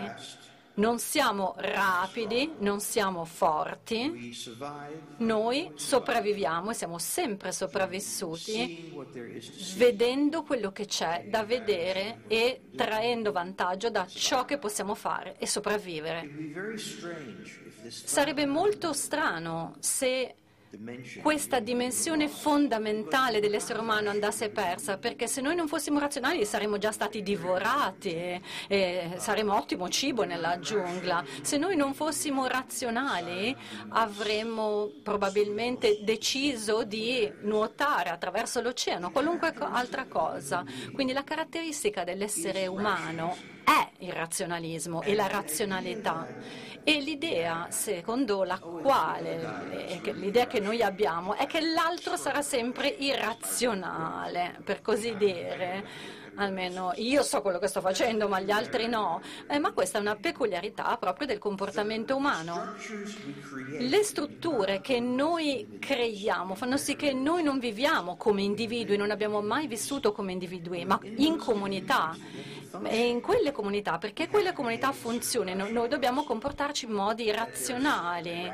[0.77, 4.35] non siamo rapidi, non siamo forti,
[5.19, 8.93] noi sopravviviamo e siamo sempre sopravvissuti
[9.77, 15.47] vedendo quello che c'è da vedere e traendo vantaggio da ciò che possiamo fare e
[15.47, 16.29] sopravvivere.
[17.89, 20.35] Sarebbe molto strano se
[21.23, 26.93] questa dimensione fondamentale dell'essere umano andasse persa, perché se noi non fossimo razionali saremmo già
[26.93, 31.25] stati divorati e, e saremmo ottimo cibo nella giungla.
[31.43, 33.57] Se noi non fossimo razionali
[33.91, 40.65] avremmo probabilmente deciso di nuotare attraverso l'oceano, qualunque altra cosa.
[40.93, 46.25] Quindi la caratteristica dell'essere umano è il razionalismo e la razionalità.
[46.85, 54.61] E l'idea, secondo la quale, l'idea che noi abbiamo, è che l'altro sarà sempre irrazionale,
[54.63, 59.21] per così dire almeno io so quello che sto facendo, ma gli altri no.
[59.49, 62.75] Eh, ma questa è una peculiarità proprio del comportamento umano.
[63.79, 69.41] Le strutture che noi creiamo fanno sì che noi non viviamo come individui, non abbiamo
[69.43, 72.17] mai vissuto come individui, ma in comunità
[72.85, 78.53] e in quelle comunità, perché quelle comunità funzionino, noi dobbiamo comportarci in modi razionali.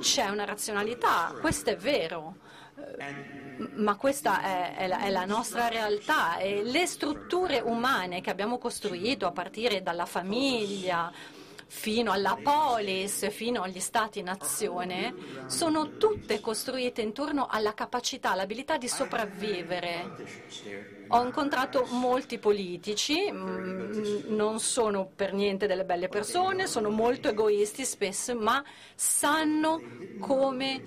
[0.00, 2.36] C'è una razionalità, questo è vero
[3.74, 8.58] ma questa è, è, la, è, la, nostra realtà e le strutture umane che abbiamo
[8.58, 11.12] costruito a partire dalla famiglia
[11.66, 15.14] fino alla polis, fino agli stati-nazione,
[15.46, 20.97] sono tutte costruite intorno alla capacità, all'abilità di sopravvivere.
[21.10, 27.84] Ho incontrato molti politici, mm, non sono per niente delle belle persone, sono molto egoisti
[27.84, 28.62] spesso, ma
[28.94, 29.80] sanno
[30.20, 30.82] come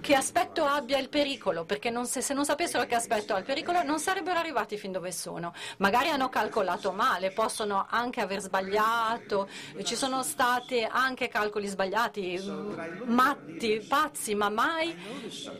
[0.00, 3.44] che aspetto abbia il pericolo, perché non, se, se, non sapessero che aspetto ha il
[3.44, 5.52] pericolo non sarebbero arrivati fin dove sono.
[5.78, 9.48] Magari hanno calcolato male, possono anche aver sbagliato,
[9.82, 14.96] ci sono stati anche calcoli sbagliati, mm, matti, pazzi, ma mai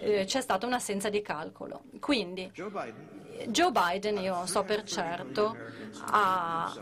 [0.01, 1.83] eh, c'è stata un'assenza di calcolo.
[2.01, 2.51] Quindi
[3.49, 5.57] Joe Biden, io so per certo,
[6.11, 6.73] ha,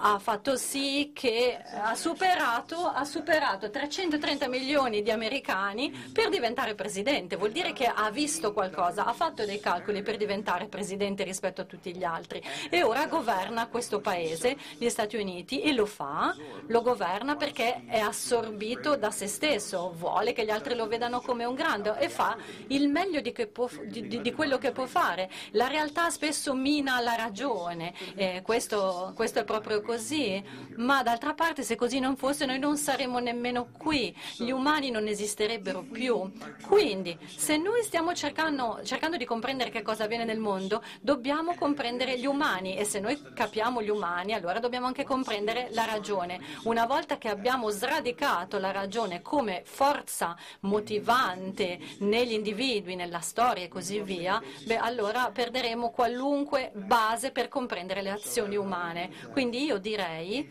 [0.00, 7.36] ha fatto sì che ha superato, ha superato 330 milioni di americani per diventare presidente.
[7.36, 11.64] Vuol dire che ha visto qualcosa, ha fatto dei calcoli per diventare presidente rispetto a
[11.64, 16.34] tutti gli altri e ora governa questo paese, gli Stati Uniti, e lo fa,
[16.66, 21.44] lo governa perché è assorbito da se stesso, vuole che gli altri lo vedano come
[21.44, 22.36] un grande e fa
[22.68, 25.30] il meglio di, può, di, di quello che può fare.
[25.52, 30.42] La realtà spesso mina la ragione, eh, questo, questo, è proprio così,
[30.76, 35.06] ma d'altra parte se così non fosse noi non saremmo nemmeno qui, gli umani non
[35.06, 36.30] esisterebbero più.
[36.66, 42.18] Quindi se noi stiamo cercando, cercando di comprendere che cosa avviene nel mondo, dobbiamo comprendere
[42.18, 46.40] gli umani e se noi capiamo gli umani allora dobbiamo anche comprendere la ragione.
[46.64, 53.68] Una volta che abbiamo sradicato la ragione come forza motivante negli individui, nella storia e
[53.68, 59.10] così via, beh, allora perderemo qualunque base per comprendere le azioni umane.
[59.30, 60.48] Quindi io direi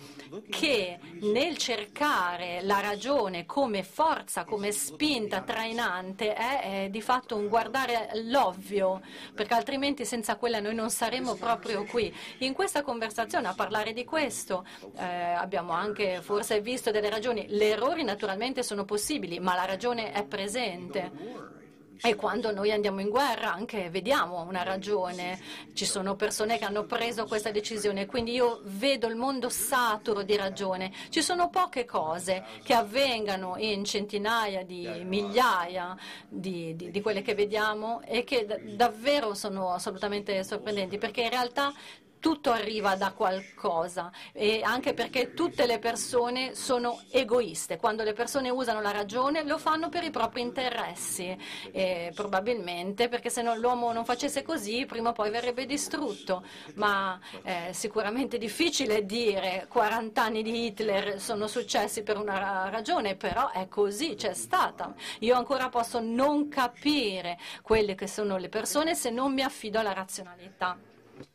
[0.50, 7.48] che nel cercare la ragione come forza, come spinta trainante, è, è di fatto un
[7.48, 9.02] guardare l'ovvio,
[9.34, 12.14] perché altrimenti senza quella noi non saremmo proprio qui.
[12.40, 14.66] In questa conversazione a parlare di questo
[14.98, 17.46] eh, abbiamo anche forse visto delle ragioni.
[17.50, 21.66] Le errori naturalmente sono possibili, ma la ragione è presente.
[22.02, 25.40] E quando noi andiamo in guerra anche vediamo una ragione,
[25.74, 30.36] ci sono persone che hanno preso questa decisione, quindi io vedo il mondo saturo di
[30.36, 30.92] ragione.
[31.10, 37.34] Ci sono poche cose che avvengano in centinaia di migliaia di, di, di quelle che
[37.34, 41.74] vediamo e che davvero sono assolutamente sorprendenti, perché in realtà
[42.20, 47.78] tutto arriva da qualcosa e anche perché tutte le persone sono egoiste.
[47.78, 51.38] Quando le persone usano la ragione lo fanno per i propri interessi,
[51.72, 56.44] e probabilmente perché se l'uomo non facesse così prima o poi verrebbe distrutto.
[56.76, 63.52] Ma è sicuramente difficile dire 40 anni di Hitler sono successi per una ragione, però
[63.52, 64.94] è così, c'è stata.
[65.20, 69.94] Io ancora posso non capire quelle che sono le persone se non mi affido alla
[69.94, 70.78] razionalità.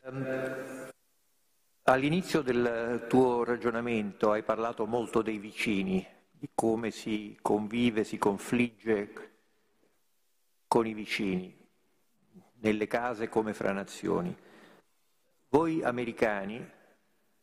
[0.03, 0.89] Um,
[1.85, 9.31] all'inizio del tuo ragionamento hai parlato molto dei vicini, di come si convive, si confligge
[10.69, 11.57] con i vicini,
[12.61, 14.37] nelle case come fra nazioni.
[15.49, 16.65] Voi americani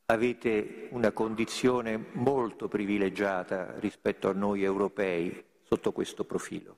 [0.05, 6.77] avete una condizione molto privilegiata rispetto a noi europei sotto questo profilo.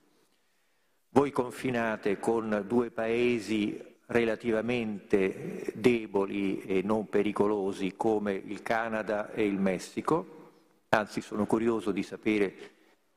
[1.10, 9.58] Voi confinate con due paesi relativamente deboli e non pericolosi come il Canada e il
[9.58, 10.50] Messico,
[10.90, 12.54] anzi sono curioso di sapere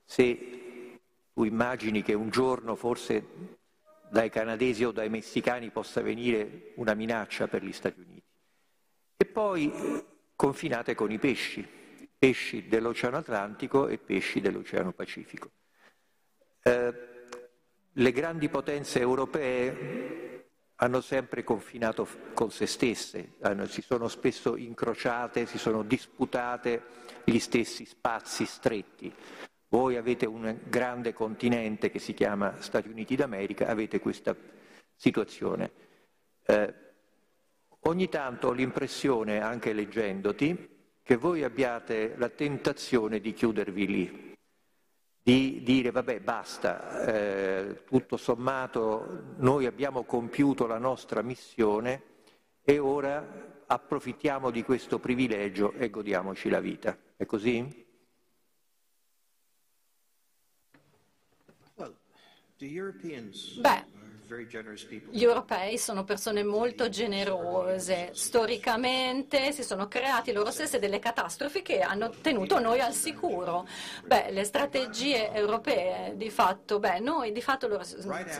[0.05, 0.99] se
[1.34, 3.23] tu immagini che un giorno forse
[4.10, 8.23] dai canadesi o dai messicani possa venire una minaccia per gli Stati Uniti.
[9.17, 9.71] E poi
[10.36, 11.67] confinate con i pesci,
[12.17, 15.51] pesci dell'Oceano Atlantico e pesci dell'Oceano Pacifico.
[16.61, 16.93] Eh,
[17.91, 20.24] le grandi potenze europee
[20.78, 26.84] hanno sempre confinato con se stesse, hanno, si sono spesso incrociate, si sono disputate
[27.23, 29.13] gli stessi spazi stretti.
[29.69, 34.36] Voi avete un grande continente che si chiama Stati Uniti d'America, avete questa
[34.95, 35.71] situazione.
[36.45, 36.73] Eh,
[37.82, 44.34] ogni tanto ho l'impressione, anche leggendoti, che voi abbiate la tentazione di chiudervi lì,
[45.26, 52.03] di dire vabbè basta, eh, tutto sommato noi abbiamo compiuto la nostra missione
[52.63, 56.95] e ora approfittiamo di questo privilegio e godiamoci la vita.
[57.17, 57.88] È così?
[63.61, 63.86] Beh,
[65.11, 71.82] gli europei sono persone molto generose, storicamente si sono creati loro stessi delle catastrofi che
[71.82, 73.67] hanno tenuto noi al sicuro.
[74.03, 77.84] Beh, le strategie europee, di fatto, beh, noi, di fatto loro,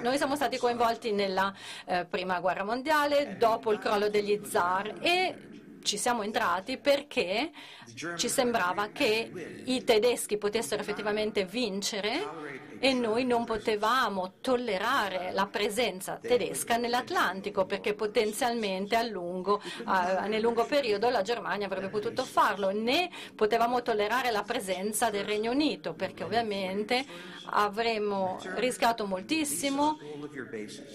[0.02, 1.54] noi, siamo stati coinvolti nella
[1.86, 7.52] eh, prima guerra mondiale, dopo il crollo degli zar e ci siamo entrati perché
[8.18, 16.20] ci sembrava che i tedeschi potessero effettivamente vincere e noi non potevamo tollerare la presenza
[16.22, 23.10] tedesca nell'Atlantico perché potenzialmente lungo, uh, nel lungo periodo la Germania avrebbe potuto farlo, né
[23.36, 27.06] potevamo tollerare la presenza del Regno Unito perché ovviamente
[27.48, 29.98] avremmo rischiato moltissimo.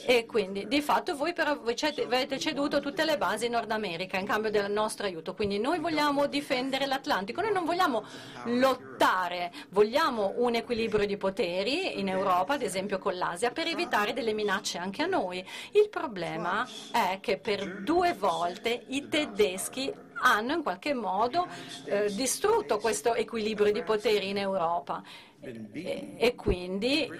[0.06, 4.26] E quindi di fatto voi però avete ceduto tutte le basi in Nord America in
[4.26, 8.04] cambio del nostro aiuto, quindi noi vogliamo difendere l'Atlantico, noi non vogliamo
[8.44, 14.32] lottare, vogliamo un equilibrio di poteri in Europa, ad esempio con l'Asia, per evitare delle
[14.32, 15.44] minacce anche a noi.
[15.72, 19.92] Il problema è che per due volte i tedeschi
[20.22, 21.46] hanno in qualche modo
[21.86, 25.02] eh, distrutto questo equilibrio di poteri in Europa
[25.42, 27.10] e, quindi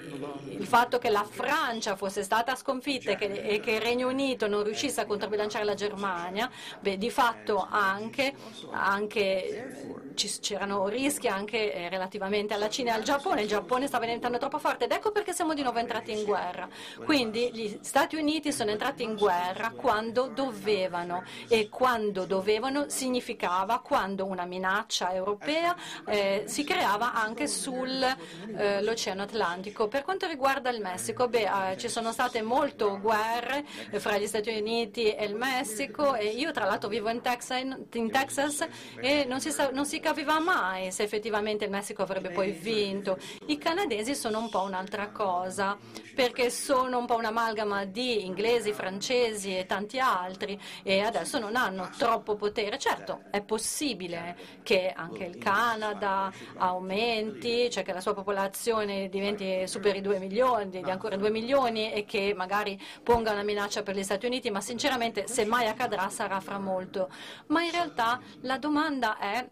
[0.49, 4.47] il fatto che la Francia fosse stata sconfitta e che, e che il Regno Unito
[4.47, 6.51] non riuscisse a controbilanciare la Germania,
[6.81, 8.35] beh, di fatto anche,
[8.73, 10.05] anche
[10.41, 13.43] c'erano rischi anche eh, relativamente alla Cina e al Giappone.
[13.43, 16.68] Il Giappone stava diventando troppo forte ed ecco perché siamo di nuovo entrati in guerra.
[17.03, 24.27] Quindi gli Stati Uniti sono entrati in guerra quando dovevano e quando dovevano significava quando
[24.27, 25.75] una minaccia europea
[26.07, 28.09] eh, si creava anche sul
[28.57, 28.81] eh,
[29.17, 29.89] Atlantico.
[29.89, 34.27] Per quanto riguarda il Messico, beh, eh, ci sono state molte guerre eh, fra gli
[34.27, 37.61] Stati Uniti e il Messico e io tra l'altro vivo in Texas,
[37.93, 38.67] in Texas
[39.01, 43.19] e non si, sa, non si, capiva mai se effettivamente il Messico avrebbe poi vinto.
[43.47, 45.77] I canadesi sono un po' un'altra cosa
[46.15, 51.91] perché sono un po' un'amalgama di inglesi, francesi e tanti altri e adesso non hanno
[51.97, 52.79] troppo potere.
[52.79, 59.69] Certo, è possibile che anche il Canada aumenti, cioè che la la sua popolazione diventi
[59.69, 64.03] superi 2 milioni, di ancora 2 milioni e che magari ponga una minaccia per gli
[64.03, 67.11] Stati Uniti, ma sinceramente se mai accadrà sarà fra molto.
[67.49, 69.47] Ma in realtà la domanda è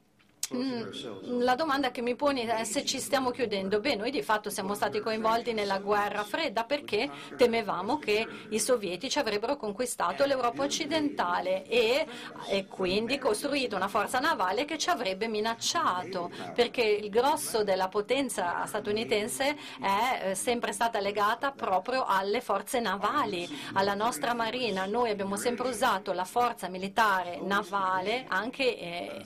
[0.50, 3.80] la domanda che mi poni è se ci stiamo chiudendo.
[3.80, 9.18] Beh, noi di fatto siamo stati coinvolti nella guerra fredda perché temevamo che i sovietici
[9.18, 12.06] avrebbero conquistato l'Europa occidentale e,
[12.48, 18.64] e quindi costruito una forza navale che ci avrebbe minacciato, perché il grosso della potenza
[18.64, 24.86] statunitense è eh, sempre stata legata proprio alle forze navali, alla nostra marina.
[24.86, 29.22] Noi abbiamo sempre usato la forza militare navale anche eh,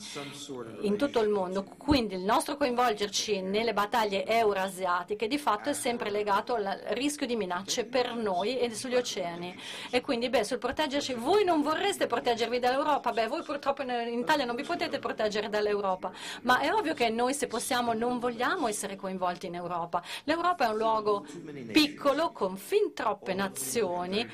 [0.80, 5.74] in tutto tutto il mondo, quindi il nostro coinvolgerci nelle battaglie eurasiatiche di fatto è
[5.74, 9.54] sempre legato al rischio di minacce per noi e sugli oceani.
[9.90, 14.46] E quindi beh, sul proteggerci, voi non vorreste proteggervi dall'Europa, beh, voi purtroppo in Italia
[14.46, 16.10] non vi potete proteggere dall'Europa,
[16.42, 20.02] ma è ovvio che noi se possiamo non vogliamo essere coinvolti in Europa.
[20.24, 21.26] L'Europa è un luogo
[21.72, 24.26] piccolo con fin troppe nazioni,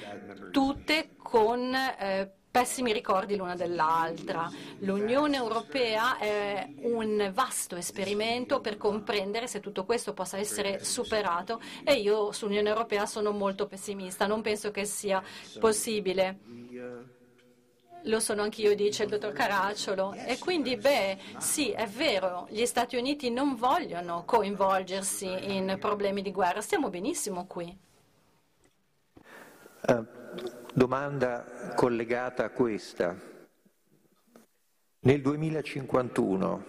[0.52, 4.50] tutte con eh, pessimi ricordi l'una dell'altra.
[4.78, 11.94] L'Unione Europea è un vasto esperimento per comprendere se tutto questo possa essere superato e
[11.94, 15.22] io sull'Unione Europea sono molto pessimista, non penso che sia
[15.60, 16.38] possibile.
[18.02, 20.14] Lo sono anch'io, dice il dottor Caracciolo.
[20.14, 26.32] E quindi, beh, sì, è vero, gli Stati Uniti non vogliono coinvolgersi in problemi di
[26.32, 27.76] guerra, stiamo benissimo qui.
[29.86, 30.17] Uh,
[30.78, 33.14] domanda collegata a questa.
[35.00, 36.64] Nel 2051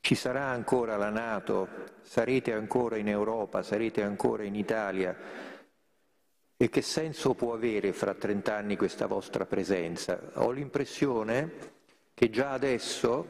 [0.00, 1.68] ci sarà ancora la Nato?
[2.00, 3.62] Sarete ancora in Europa?
[3.62, 5.14] Sarete ancora in Italia?
[6.56, 10.18] E che senso può avere fra 30 anni questa vostra presenza?
[10.36, 11.74] Ho l'impressione
[12.14, 13.26] che già adesso,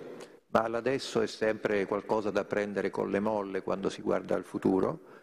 [0.50, 5.16] ma l'adesso è sempre qualcosa da prendere con le molle quando si guarda al futuro,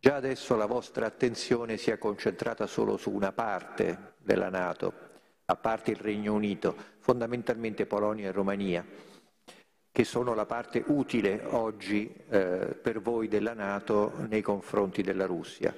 [0.00, 4.92] Già adesso la vostra attenzione si è concentrata solo su una parte della Nato,
[5.46, 8.84] a parte il Regno Unito, fondamentalmente Polonia e Romania,
[9.90, 15.74] che sono la parte utile oggi eh, per voi della Nato nei confronti della Russia.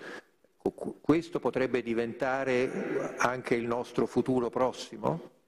[1.01, 5.39] Questo potrebbe diventare anche il nostro futuro prossimo?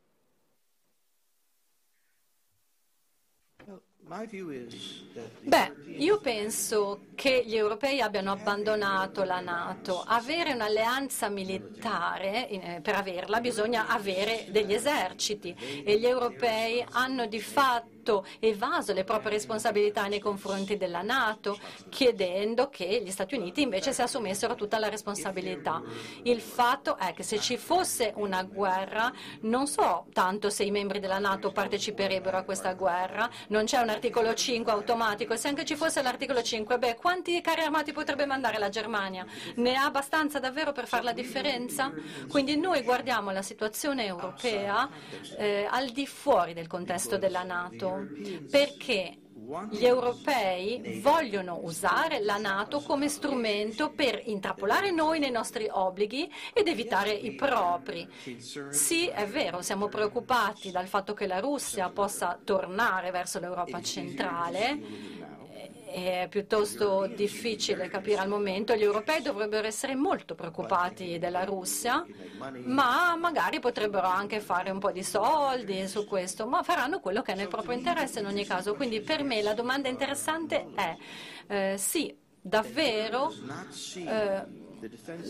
[5.41, 10.05] Beh, io penso che gli europei abbiano abbandonato la Nato.
[10.07, 17.92] Avere un'alleanza militare, per averla bisogna avere degli eserciti e gli europei hanno di fatto
[18.03, 21.57] tutto evaso le proprie responsabilità nei confronti della Nato,
[21.89, 25.81] chiedendo che gli Stati Uniti invece si assumessero tutta la responsabilità.
[26.25, 30.99] Il fatto è che se ci fosse una guerra, non so tanto se i membri
[30.99, 35.77] della Nato parteciperebbero a questa guerra, non c'è un articolo 5 automatico, se anche ci
[35.77, 39.25] fosse l'articolo 5, beh, quanti carri armati potrebbe mandare la Germania?
[39.57, 41.93] Ne ha abbastanza davvero per fare la differenza?
[42.29, 44.89] Quindi noi guardiamo la situazione europea
[45.39, 47.92] eh, al di fuori del contesto della Nato
[48.51, 49.17] perché
[49.71, 56.69] gli europei vogliono usare la Nato come strumento per intrappolare noi nei nostri obblighi ed
[56.69, 58.09] evitare i propri.
[58.71, 65.41] Sì, è vero, siamo preoccupati dal fatto che la Russia possa tornare verso l'Europa centrale
[65.93, 68.75] è piuttosto difficile capire al momento.
[68.75, 72.05] Gli europei dovrebbero essere molto preoccupati della Russia,
[72.65, 77.33] ma magari potrebbero anche fare un po' di soldi su questo, ma faranno quello che
[77.33, 78.75] è nel proprio interesse in ogni caso.
[78.75, 80.97] Quindi per me la domanda interessante è
[81.49, 83.31] eh, sì, davvero
[83.97, 84.71] eh,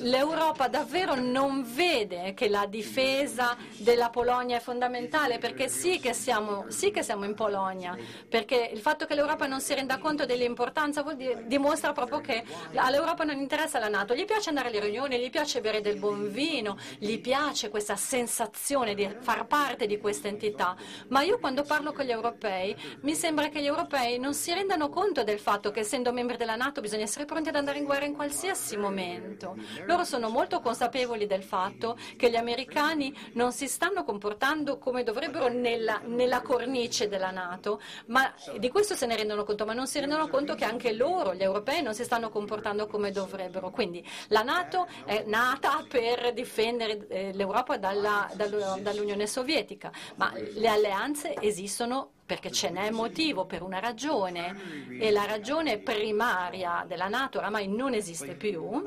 [0.00, 6.64] L'Europa davvero non vede che la difesa della Polonia è fondamentale perché sì che, siamo,
[6.68, 7.94] sì che siamo in Polonia,
[8.28, 11.04] perché il fatto che l'Europa non si renda conto dell'importanza
[11.44, 12.42] dimostra proprio che
[12.76, 16.32] all'Europa non interessa la Nato, gli piace andare alle riunioni, gli piace bere del buon
[16.32, 20.74] vino, gli piace questa sensazione di far parte di questa entità,
[21.08, 24.88] ma io quando parlo con gli europei mi sembra che gli europei non si rendano
[24.88, 28.06] conto del fatto che essendo membri della Nato bisogna essere pronti ad andare in guerra
[28.06, 29.84] in qualsiasi momento momento.
[29.86, 35.48] Loro sono molto consapevoli del fatto che gli americani non si stanno comportando come dovrebbero
[35.48, 40.00] nella, nella cornice della Nato, ma di questo se ne rendono conto, ma non si
[40.00, 43.70] rendono conto che anche loro, gli europei, non si stanno comportando come dovrebbero.
[43.70, 51.34] Quindi la Nato è nata per difendere eh, l'Europa dalla, dall'Unione Sovietica, ma le alleanze
[51.40, 54.56] esistono perché ce n'è motivo per una ragione
[54.98, 58.82] e la ragione primaria della Nato oramai non esiste più.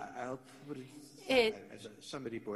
[1.28, 1.68] E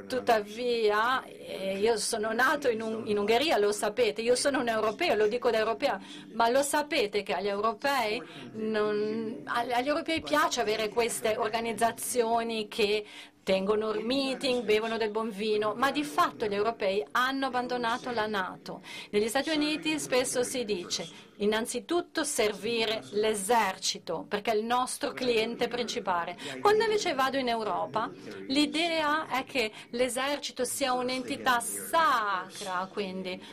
[0.07, 5.15] tuttavia eh, io sono nato in, un, in, Ungheria, lo sapete, io sono un europeo,
[5.15, 5.99] lo dico da europea,
[6.33, 8.21] ma lo sapete che agli europei,
[8.53, 13.05] non, agli europei piace avere queste organizzazioni che
[13.49, 18.83] tengono meeting, bevono del buon vino, ma di fatto gli europei hanno abbandonato la Nato.
[19.09, 26.37] Negli Stati Uniti spesso si dice innanzitutto servire l'esercito, perché è il nostro cliente principale.
[26.61, 28.11] Quando invece vado in Europa,
[28.49, 33.43] l'idea è che l'esercito sia un'entità sacra, quindi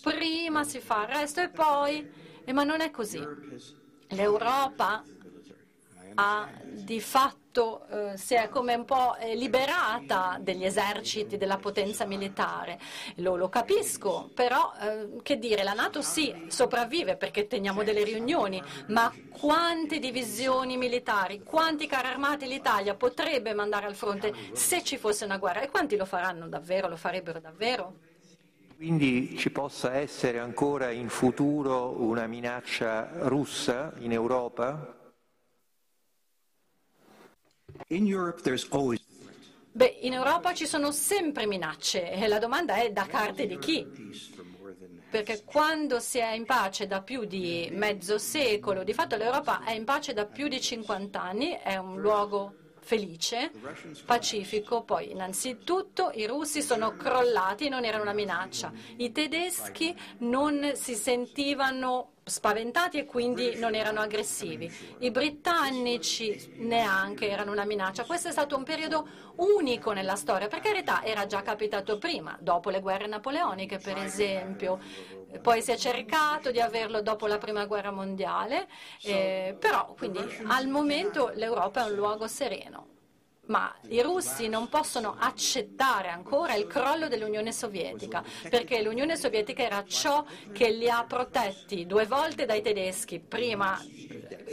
[0.00, 2.08] prima si fa il resto e poi,
[2.52, 3.20] ma non è così.
[4.10, 5.02] L'Europa
[6.14, 12.78] ha di fatto eh, si è come un po' liberata degli eserciti, della potenza militare.
[13.16, 18.62] Lo, lo capisco, però eh, che dire, la Nato sì, sopravvive perché teniamo delle riunioni,
[18.88, 25.24] ma quante divisioni militari, quanti carri armati l'Italia potrebbe mandare al fronte se ci fosse
[25.24, 25.60] una guerra?
[25.60, 27.94] E quanti lo faranno davvero, lo farebbero davvero?
[28.76, 34.97] Quindi ci possa essere ancora in futuro una minaccia russa in Europa?
[39.72, 43.86] Beh, in Europa ci sono sempre minacce e la domanda è da parte di chi?
[45.10, 49.72] Perché quando si è in pace da più di mezzo secolo, di fatto l'Europa è
[49.72, 53.50] in pace da più di 50 anni, è un luogo felice,
[54.06, 60.72] pacifico, poi innanzitutto i russi sono crollati e non erano una minaccia, i tedeschi non
[60.74, 64.70] si sentivano spaventati e quindi non erano aggressivi.
[64.98, 68.04] I britannici neanche erano una minaccia.
[68.04, 72.70] Questo è stato un periodo unico nella storia, per carità era già capitato prima, dopo
[72.70, 74.78] le guerre napoleoniche per esempio,
[75.42, 78.68] poi si è cercato di averlo dopo la prima guerra mondiale,
[79.02, 82.96] eh, però quindi al momento l'Europa è un luogo sereno.
[83.48, 89.84] Ma i russi non possono accettare ancora il crollo dell'Unione Sovietica, perché l'Unione Sovietica era
[89.86, 93.80] ciò che li ha protetti due volte dai tedeschi, prima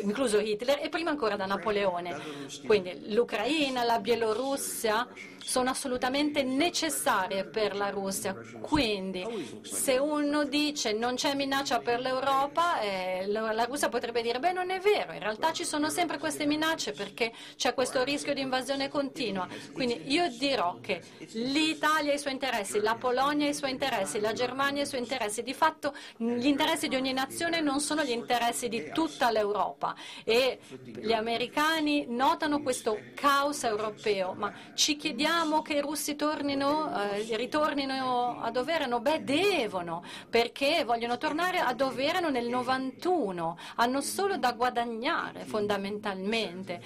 [0.01, 2.17] incluso Hitler e prima ancora da Napoleone.
[2.65, 5.07] Quindi l'Ucraina, la Bielorussia
[5.45, 8.35] sono assolutamente necessarie per la Russia.
[8.61, 14.53] Quindi se uno dice non c'è minaccia per l'Europa, eh, la Russia potrebbe dire beh
[14.53, 18.41] non è vero, in realtà ci sono sempre queste minacce perché c'è questo rischio di
[18.41, 19.47] invasione continua.
[19.73, 21.01] Quindi io dirò che
[21.33, 24.87] l'Italia ha i suoi interessi, la Polonia ha i suoi interessi, la Germania ha i
[24.87, 25.43] suoi interessi.
[25.43, 30.59] Di fatto gli interessi di ogni nazione non sono gli interessi di tutta l'Europa e
[30.83, 38.39] gli americani notano questo caos europeo, ma ci chiediamo che i russi tornino, eh, ritornino
[38.41, 38.99] a dove erano?
[38.99, 46.81] Beh, devono, perché vogliono tornare a dove erano nel 91, hanno solo da guadagnare fondamentalmente.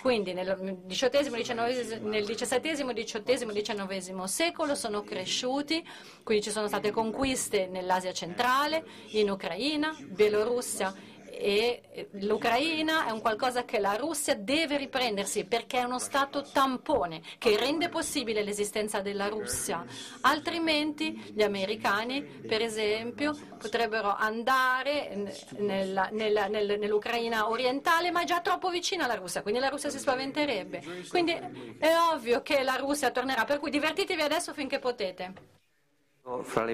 [0.00, 5.86] Quindi nel XVII, nel XVII, XVIII, XIX secolo sono cresciuti,
[6.22, 13.64] quindi ci sono state conquiste nell'Asia centrale, in Ucraina, Bielorussia e l'Ucraina è un qualcosa
[13.64, 19.28] che la Russia deve riprendersi perché è uno Stato tampone che rende possibile l'esistenza della
[19.28, 19.84] Russia.
[20.22, 28.40] Altrimenti gli americani, per esempio, potrebbero andare nella, nella, nel, nell'Ucraina orientale, ma è già
[28.40, 30.82] troppo vicina alla Russia, quindi la Russia si spaventerebbe.
[31.08, 35.32] Quindi è ovvio che la Russia tornerà, per cui divertitevi adesso finché potete.
[36.42, 36.64] Fra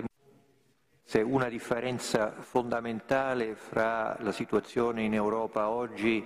[1.09, 6.23] c'è una differenza fondamentale fra la situazione in Europa oggi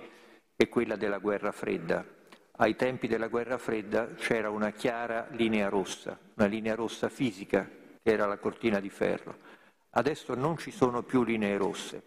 [0.57, 2.05] e quella della guerra fredda.
[2.57, 8.11] Ai tempi della guerra fredda c'era una chiara linea rossa, una linea rossa fisica, che
[8.11, 9.37] era la cortina di ferro.
[9.91, 12.03] Adesso non ci sono più linee rosse.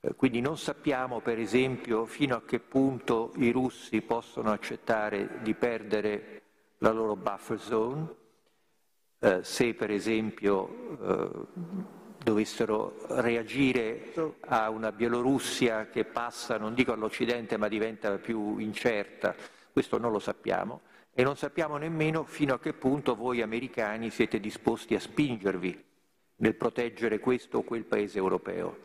[0.00, 5.52] Eh, quindi non sappiamo, per esempio, fino a che punto i russi possono accettare di
[5.52, 6.42] perdere
[6.78, 8.14] la loro buffer zone,
[9.26, 11.30] eh, se per esempio eh,
[12.22, 14.12] dovessero reagire
[14.46, 19.34] a una Bielorussia che passa, non dico all'Occidente, ma diventa più incerta,
[19.72, 24.38] questo non lo sappiamo e non sappiamo nemmeno fino a che punto voi americani siete
[24.38, 25.84] disposti a spingervi
[26.36, 28.78] nel proteggere questo o quel paese europeo.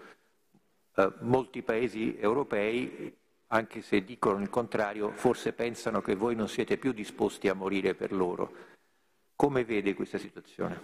[0.95, 3.15] Eh, molti paesi europei,
[3.47, 7.93] anche se dicono il contrario, forse pensano che voi non siete più disposti a morire
[7.93, 8.69] per loro
[9.41, 10.79] come vede questa situazione?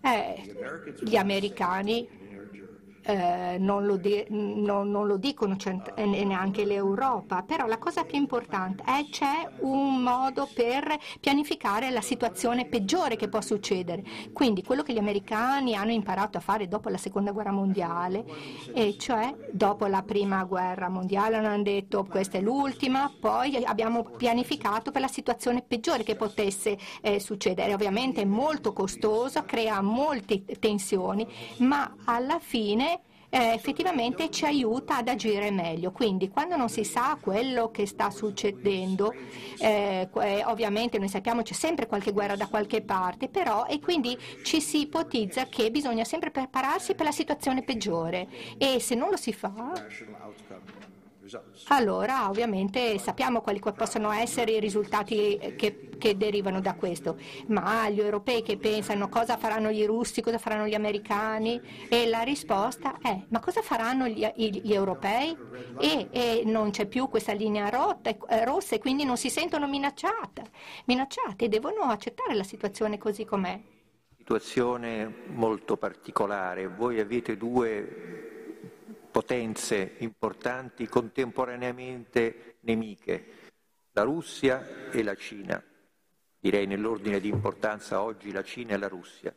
[0.00, 2.08] Eh, gli americani
[3.02, 8.18] eh, non, lo de- non, non, lo dicono cent- neanche l'Europa, però la cosa più
[8.18, 14.02] importante è c'è un modo per pianificare la situazione peggiore che può succedere.
[14.32, 18.24] Quindi quello che gli americani hanno imparato a fare dopo la seconda guerra mondiale,
[18.72, 24.90] e cioè dopo la prima guerra mondiale hanno detto questa è l'ultima, poi abbiamo pianificato
[24.90, 27.74] per la situazione peggiore che potesse eh, succedere.
[27.74, 31.26] Ovviamente è molto costoso, crea molte tensioni,
[31.58, 32.91] ma alla fine
[33.34, 35.90] eh, effettivamente ci aiuta ad agire meglio.
[35.90, 39.14] Quindi quando non si sa quello che sta succedendo,
[39.58, 44.18] eh, eh, ovviamente noi sappiamo c'è sempre qualche guerra da qualche parte, però e quindi
[44.44, 48.28] ci si ipotizza che bisogna sempre prepararsi per la situazione peggiore
[48.58, 49.72] e se non lo si fa
[51.68, 58.00] allora ovviamente sappiamo quali possono essere i risultati che, che, derivano da questo, ma gli
[58.00, 63.22] europei che pensano cosa faranno gli russi, cosa faranno gli americani e la risposta è
[63.28, 65.36] ma cosa faranno gli, gli europei?
[65.78, 69.66] E, e, non c'è più questa linea rotta, eh, rossa e quindi non si sentono
[69.66, 70.44] minacciate,
[70.86, 73.60] minacciate e devono accettare la situazione così com'è.
[74.18, 78.31] Situazione molto particolare, voi avete due
[79.12, 83.24] potenze importanti contemporaneamente nemiche,
[83.92, 85.62] la Russia e la Cina.
[86.40, 89.32] Direi nell'ordine di importanza oggi la Cina e la Russia.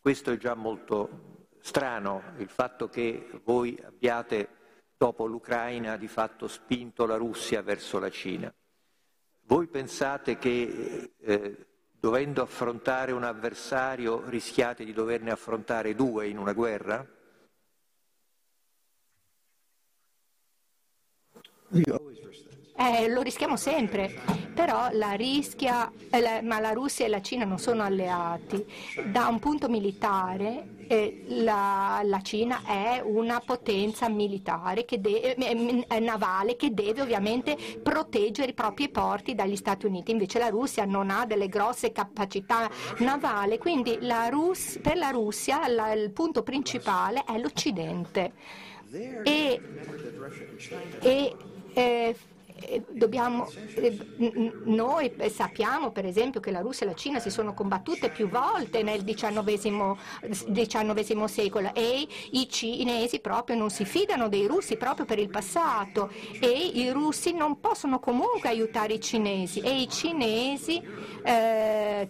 [0.00, 4.48] Questo è già molto strano, il fatto che voi abbiate,
[4.96, 8.52] dopo l'Ucraina, di fatto spinto la Russia verso la Cina.
[9.42, 16.54] Voi pensate che eh, dovendo affrontare un avversario rischiate di doverne affrontare due in una
[16.54, 17.06] guerra?
[21.72, 24.10] Eh, lo rischiamo sempre,
[24.54, 28.64] però la, rischia, eh, ma la Russia e la Cina non sono alleati.
[29.04, 35.84] Da un punto militare eh, la, la, Cina è una potenza militare che de- eh,
[35.88, 40.86] eh, navale che deve ovviamente proteggere i propri porti dagli Stati Uniti, invece la Russia
[40.86, 46.42] non ha delle grosse capacità navali, quindi la Rus- per la Russia la, il punto
[46.42, 48.32] principale è l'Occidente.
[49.22, 49.60] E,
[51.00, 51.36] e
[51.72, 52.14] eh,
[52.90, 53.48] dobbiamo,
[54.64, 58.82] noi sappiamo per esempio che la Russia e la Cina si sono combattute più volte
[58.82, 59.96] nel XIX,
[60.52, 66.10] XIX secolo e i cinesi proprio non si fidano dei russi proprio per il passato
[66.40, 70.82] e i russi non possono comunque aiutare i cinesi e i cinesi
[71.24, 72.08] eh,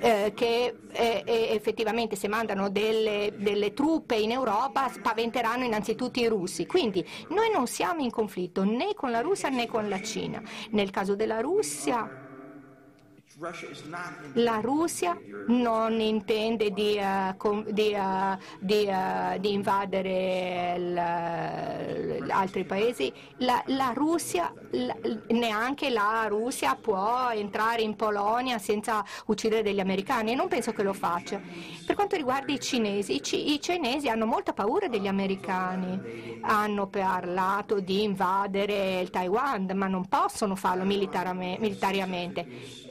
[0.00, 6.66] eh, che eh, effettivamente se mandano delle, delle truppe in Europa spaventeranno innanzitutto i russi.
[6.66, 10.42] Quindi noi non siamo in conflitto né con la Russia né con la Cina.
[10.70, 12.26] Nel caso della Russia
[14.32, 15.16] la Russia
[15.46, 20.74] non intende di, uh, di, uh, di, uh, di invadere
[22.28, 24.96] altri paesi, la, la Russia, la,
[25.28, 30.82] neanche la Russia può entrare in Polonia senza uccidere degli americani e non penso che
[30.82, 31.40] lo faccia.
[31.86, 37.78] Per quanto riguarda i cinesi, i, i cinesi hanno molta paura degli americani, hanno parlato
[37.78, 42.86] di invadere il Taiwan, ma non possono farlo militariamente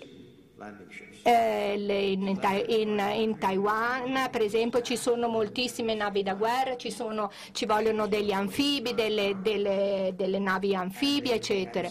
[1.23, 7.31] eh, in, in, in, Taiwan per esempio ci sono moltissime navi da guerra, ci, sono,
[7.51, 11.89] ci vogliono degli anfibi, delle, delle, delle navi anfibie eccetera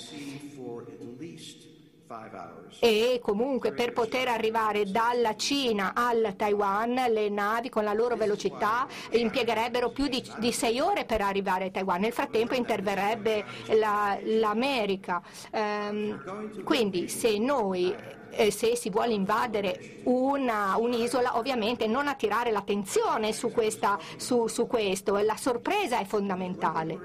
[2.78, 8.86] e comunque per poter arrivare dalla Cina al Taiwan le navi con la loro velocità
[9.10, 13.44] impiegherebbero più di, di sei ore per arrivare a Taiwan, nel frattempo interverrebbe
[13.78, 15.22] la, l'America.
[15.52, 17.94] Um, quindi se noi
[18.30, 24.66] eh, se si vuole invadere una, un'isola, ovviamente non attirare l'attenzione su, questa, su, su
[24.66, 26.98] questo, la sorpresa è fondamentale.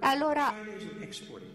[0.00, 0.54] Allora,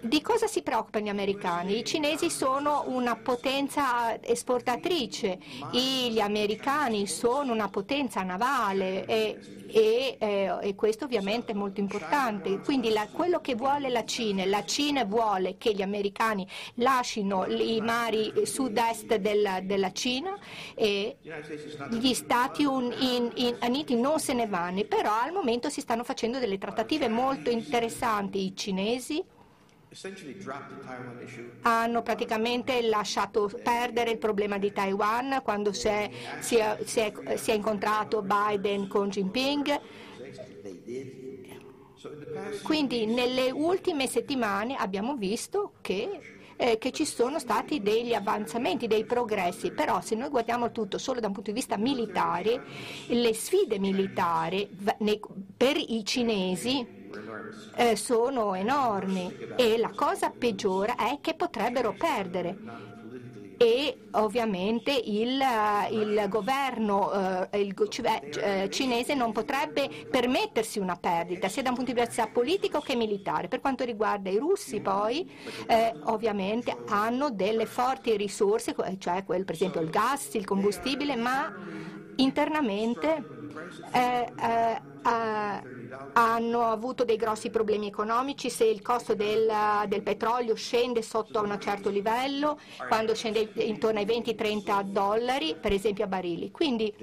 [0.05, 1.79] di cosa si preoccupano gli americani?
[1.79, 5.39] I cinesi sono una potenza esportatrice,
[5.71, 9.37] gli americani sono una potenza navale e,
[9.67, 12.59] e, eh, e questo ovviamente è molto importante.
[12.59, 17.81] Quindi la, quello che vuole la Cina, la Cina vuole che gli americani lasciano i
[17.81, 20.37] mari sud-est della, della Cina
[20.75, 21.17] e
[21.89, 27.07] gli Stati Uniti non se ne vanno, però al momento si stanno facendo delle trattative
[27.07, 28.45] molto interessanti.
[28.45, 29.23] I cinesi
[31.61, 37.13] hanno praticamente lasciato perdere il problema di Taiwan quando si è, si è, si è,
[37.37, 39.79] si è incontrato Biden con Jinping.
[42.61, 49.05] Quindi nelle ultime settimane abbiamo visto che eh, che ci sono stati degli avanzamenti, dei
[49.05, 52.63] progressi, però se noi guardiamo tutto solo da un punto di vista militare,
[53.07, 54.69] le sfide militari
[55.57, 56.94] per i cinesi
[57.75, 62.93] eh, sono enormi e la cosa peggiore è che potrebbero perdere
[63.57, 65.41] e ovviamente il,
[65.91, 67.73] il governo eh, il,
[68.35, 72.95] eh, cinese non potrebbe permettersi una perdita sia da un punto di vista politico che
[72.95, 73.47] militare.
[73.47, 75.29] Per quanto riguarda i russi poi
[75.67, 81.53] eh, ovviamente hanno delle forti risorse, cioè quel, per esempio il gas, il combustibile, ma
[82.17, 83.23] internamente
[85.05, 85.67] eh, eh,
[86.17, 89.51] hanno avuto dei grossi problemi economici, se il costo del,
[89.87, 96.05] del petrolio scende sotto un certo livello, quando scende intorno ai 20-30 dollari, per esempio
[96.05, 96.51] a barili.
[96.51, 96.95] Quindi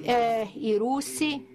[0.00, 1.46] eh, i russi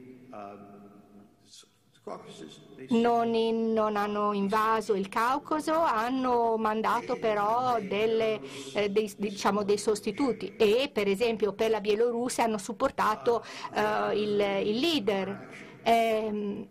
[2.89, 8.39] non, in, non, hanno invaso il Caucaso, hanno mandato però delle,
[8.73, 14.67] eh, dei, diciamo, dei, sostituti e per esempio per la Bielorussia hanno supportato eh, il,
[14.67, 15.47] il, leader.
[15.83, 16.67] Eh,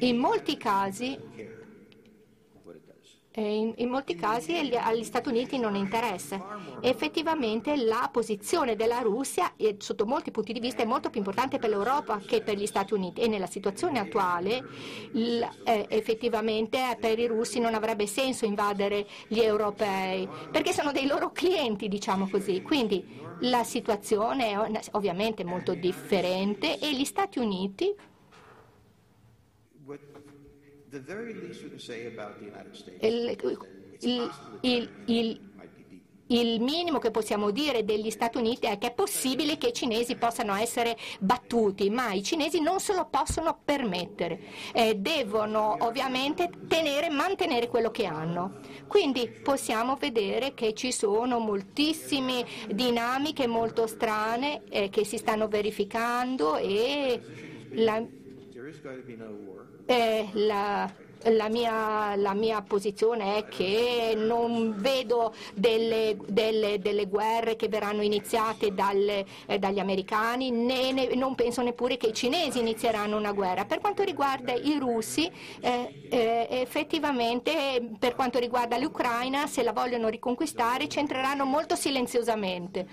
[0.00, 1.18] in molti casi
[3.40, 6.58] in, in, molti casi agli, Stati Uniti non interessa.
[6.80, 11.70] Effettivamente la posizione della Russia, sotto molti punti di vista, è molto più importante per
[11.70, 14.62] l'Europa che per gli Stati Uniti e nella situazione attuale
[15.12, 21.06] l, eh, effettivamente per i russi non avrebbe senso invadere gli europei perché sono dei
[21.06, 22.62] loro clienti, diciamo così.
[22.62, 27.94] Quindi la situazione è ovviamente molto differente e gli Stati Uniti
[34.00, 34.30] il,
[34.60, 35.40] il, il,
[36.26, 40.16] il minimo che possiamo dire degli Stati Uniti è che è possibile che i cinesi
[40.16, 44.38] possano essere battuti, ma i cinesi non se lo possono permettere,
[44.74, 48.60] eh, devono ovviamente tenere, mantenere quello che hanno.
[48.86, 56.56] Quindi possiamo vedere che ci sono moltissime dinamiche molto strane eh, che si stanno verificando
[56.56, 57.20] e
[57.70, 58.04] la,
[59.92, 67.54] eh, la la mia, la mia, posizione è che non vedo delle, delle, delle guerre
[67.54, 72.58] che verranno iniziate dalle, eh, dagli americani, né, né, non penso neppure che i cinesi
[72.58, 73.64] inizieranno una guerra.
[73.66, 75.30] Per quanto riguarda i russi,
[75.60, 82.86] eh, eh, effettivamente per quanto riguarda l'Ucraina, se la vogliono riconquistare, ci entreranno molto silenziosamente.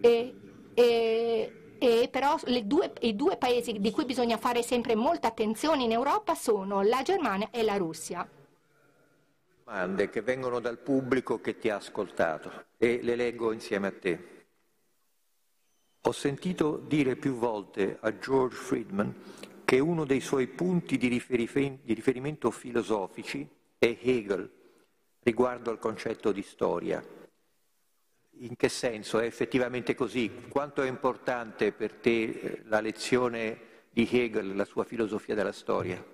[0.00, 0.34] E,
[0.72, 5.92] e, e però due, i due paesi di cui bisogna fare sempre molta attenzione in
[5.92, 8.28] Europa sono la Germania e la Russia.
[9.64, 14.34] Domande che vengono dal pubblico che ti ha ascoltato e le leggo insieme a te.
[16.02, 19.14] Ho sentito dire più volte a George Friedman
[19.64, 24.48] che uno dei suoi punti di, riferimento filosofici è Hegel
[25.24, 27.04] riguardo al concetto di storia
[28.38, 29.18] in che senso?
[29.18, 30.30] È effettivamente così?
[30.48, 36.04] Quanto è importante per te eh, la lezione di Hegel, la sua filosofia della storia?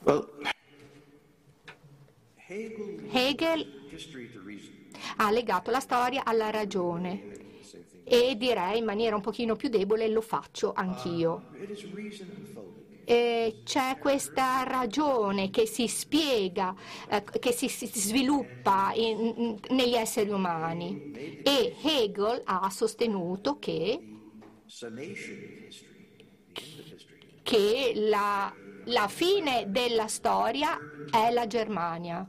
[0.00, 0.28] Well,
[2.46, 3.82] Hegel
[5.16, 7.42] ha legato la storia alla ragione
[8.04, 11.42] e direi in maniera un pochino più debole lo faccio anch'io.
[13.04, 16.74] Eh, c'è questa ragione che si spiega,
[17.08, 21.02] eh, che si, si sviluppa in, negli esseri umani.
[21.42, 24.00] E Hegel ha sostenuto che,
[27.42, 30.80] che la, la fine della storia
[31.10, 32.28] è la Germania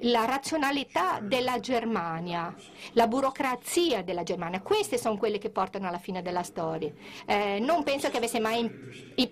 [0.00, 2.54] la razionalità della Germania,
[2.92, 6.92] la burocrazia della Germania, queste sono quelle che portano alla fine della storia.
[7.24, 8.70] Eh, non penso che avesse mai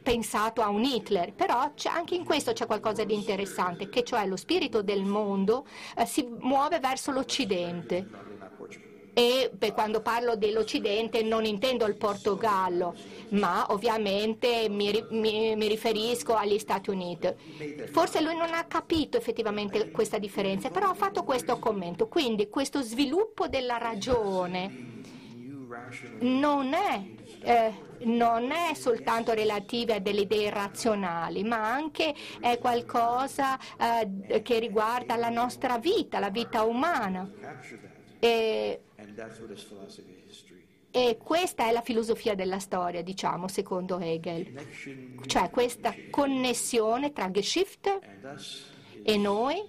[0.02, 4.36] pensato a un Hitler, però anche in questo c'è qualcosa di interessante, che cioè lo
[4.36, 8.32] spirito del mondo eh, si muove verso l'Occidente
[9.14, 12.94] e quando parlo dell'Occidente non intendo il Portogallo,
[13.30, 17.28] ma ovviamente mi, mi, mi, riferisco agli Stati Uniti.
[17.86, 22.08] Forse lui non ha capito effettivamente questa differenza, però ha fatto questo commento.
[22.08, 24.92] Quindi questo sviluppo della ragione
[26.20, 27.02] non è,
[27.42, 27.72] eh,
[28.04, 35.16] non è soltanto relativa a delle idee razionali, ma anche è qualcosa eh, che riguarda
[35.16, 37.30] la nostra vita, la vita umana.
[38.24, 38.80] E,
[40.90, 45.20] e questa è la filosofia della storia, diciamo, secondo Hegel.
[45.26, 48.00] Cioè questa connessione tra Geschichte
[49.02, 49.62] e noi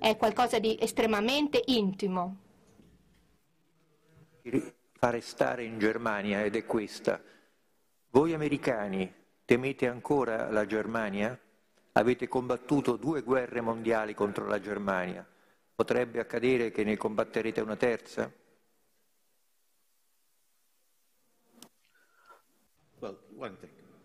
[0.00, 2.38] è qualcosa di estremamente intimo.
[4.94, 7.22] Fare stare in Germania ed è questa.
[8.10, 9.12] Voi americani
[9.44, 11.38] temete ancora la Germania?
[11.92, 15.24] Avete combattuto due guerre mondiali contro la Germania.
[15.76, 18.32] Potrebbe accadere che ne combatterete una terza?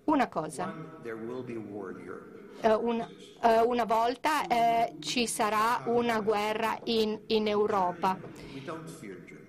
[0.04, 0.76] Una cosa.
[2.62, 3.10] Uh, una,
[3.42, 8.20] uh, una, volta uh, ci sarà una guerra in, in Europa.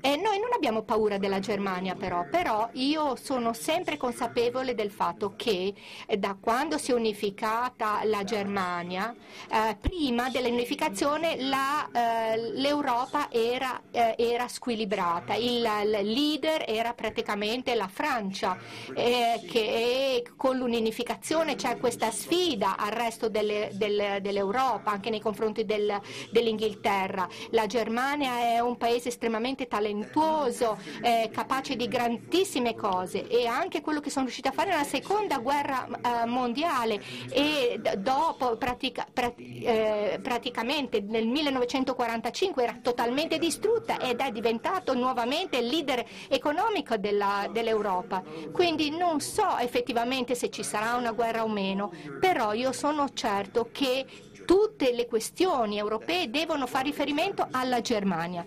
[0.05, 5.35] E noi non abbiamo paura della Germania però, però io sono sempre consapevole del fatto
[5.37, 5.73] che
[6.07, 9.15] eh, da quando si è unificata la Germania,
[9.49, 17.87] eh, prima dell'unificazione eh, l'Europa era, eh, era, squilibrata, il, il, leader era praticamente la
[17.87, 18.59] Francia,
[18.97, 25.65] eh, che con l'unificazione c'è questa sfida al resto delle, del, dell'Europa, anche nei confronti
[25.65, 25.97] del,
[26.33, 27.29] dell'Inghilterra.
[27.51, 33.27] La Germania è un paese estremamente talentuoso talentuoso, eh, capace di grandissime cose.
[33.29, 37.01] E anche quello che sono riusciti a fare nella seconda guerra eh, mondiale.
[37.31, 45.59] E dopo pratica, prat- eh, praticamente nel 1945 era totalmente distrutta ed è diventato nuovamente
[45.59, 48.23] il leader economico dell'Europa.
[48.53, 53.69] Quindi non so effettivamente se ci sarà una guerra o meno, però io sono certo
[53.73, 54.07] che
[54.45, 58.45] tutte le questioni europee devono fare riferimento alla Germania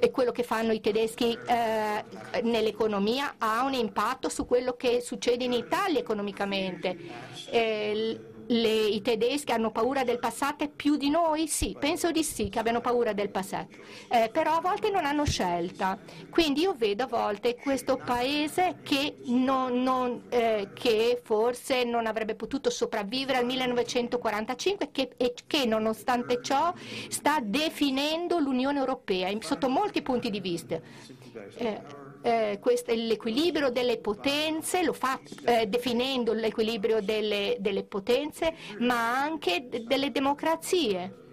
[0.00, 2.04] e quello che fanno i tedeschi eh,
[2.42, 6.96] nell'economia ha un impatto su quello che succede in Italia economicamente.
[7.50, 11.48] Eh, le, i tedeschi hanno paura del passato più di noi?
[11.48, 13.76] Sì, penso di sì, che abbiano paura del passato,
[14.10, 15.98] eh, però a volte non hanno scelta.
[16.30, 22.34] Quindi io vedo a volte questo paese che, non, non, eh, che forse non avrebbe
[22.34, 26.72] potuto sopravvivere al 1945 che, e che nonostante ciò
[27.08, 30.80] sta definendo l'Unione Europea sotto molti punti di vista.
[31.56, 31.80] Eh,
[32.22, 32.60] eh,
[32.96, 41.26] l'equilibrio delle potenze, lo fa eh, definendo l'equilibrio delle, delle potenze, ma anche delle democrazie.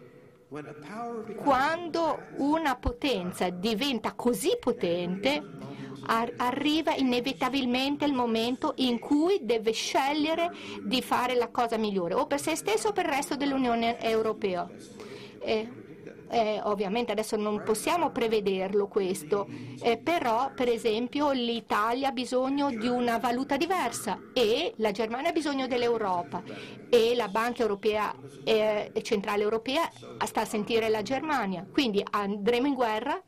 [1.37, 5.43] Quando una potenza diventa così potente,
[6.07, 10.51] arriva inevitabilmente il momento in cui deve scegliere
[10.83, 14.69] di fare la cosa migliore, o per se stesso o per il resto dell'Unione Europea.
[15.39, 15.83] Eh,
[16.29, 19.47] eh, ovviamente adesso non possiamo prevederlo questo,
[19.81, 25.33] eh, però per esempio l'Italia ha bisogno di una valuta diversa e la Germania ha
[25.33, 26.43] bisogno dell'Europa.
[26.89, 28.13] E la Banca Europea,
[28.43, 29.89] eh, Centrale Europea
[30.25, 33.21] sta a sentire la Germania, quindi andremo in guerra?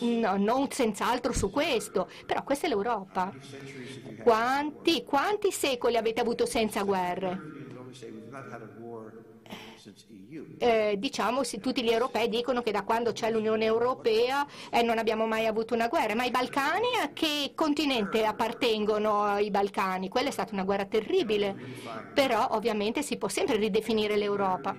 [0.00, 3.32] No, non senz'altro su questo, però questa è l'Europa.
[4.22, 7.40] Quanti, quanti secoli avete avuto senza guerre?
[10.58, 15.26] Eh, diciamo, tutti gli europei dicono che da quando c'è l'Unione Europea eh, non abbiamo
[15.26, 20.08] mai avuto una guerra, ma i Balcani a che continente appartengono i Balcani?
[20.08, 21.54] Quella è stata una guerra terribile,
[22.14, 24.76] però ovviamente si può sempre ridefinire l'Europa.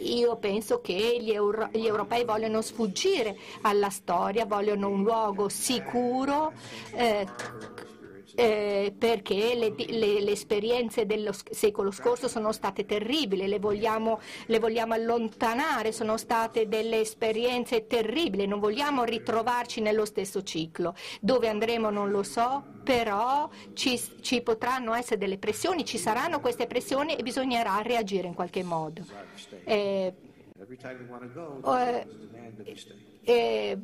[0.00, 6.52] Io penso che gli, euro, gli, europei vogliono sfuggire alla storia, vogliono un luogo sicuro
[6.94, 7.26] eh,
[8.34, 14.58] eh, perché le, le, le, esperienze dello secolo scorso sono state terribili, le vogliamo, le
[14.58, 20.94] vogliamo, allontanare, sono state delle esperienze terribili, non vogliamo ritrovarci nello stesso ciclo.
[21.20, 26.66] Dove andremo non lo so, però ci, ci potranno essere delle pressioni, ci saranno queste
[26.66, 29.04] pressioni e bisognerà reagire in qualche modo.
[29.64, 30.12] Eh,
[33.24, 33.78] eh,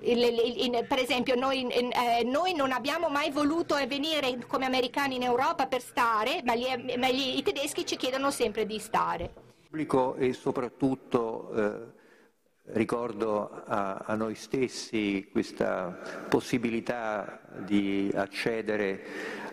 [0.00, 5.66] eh, per esempio noi, eh, noi, non abbiamo mai voluto venire come americani in Europa
[5.66, 6.66] per stare, ma, gli,
[6.96, 9.30] ma gli, i tedeschi ci chiedono sempre di stare.
[9.64, 11.92] Pubblico e soprattutto eh,
[12.72, 19.04] ricordo a, a, noi stessi questa possibilità di accedere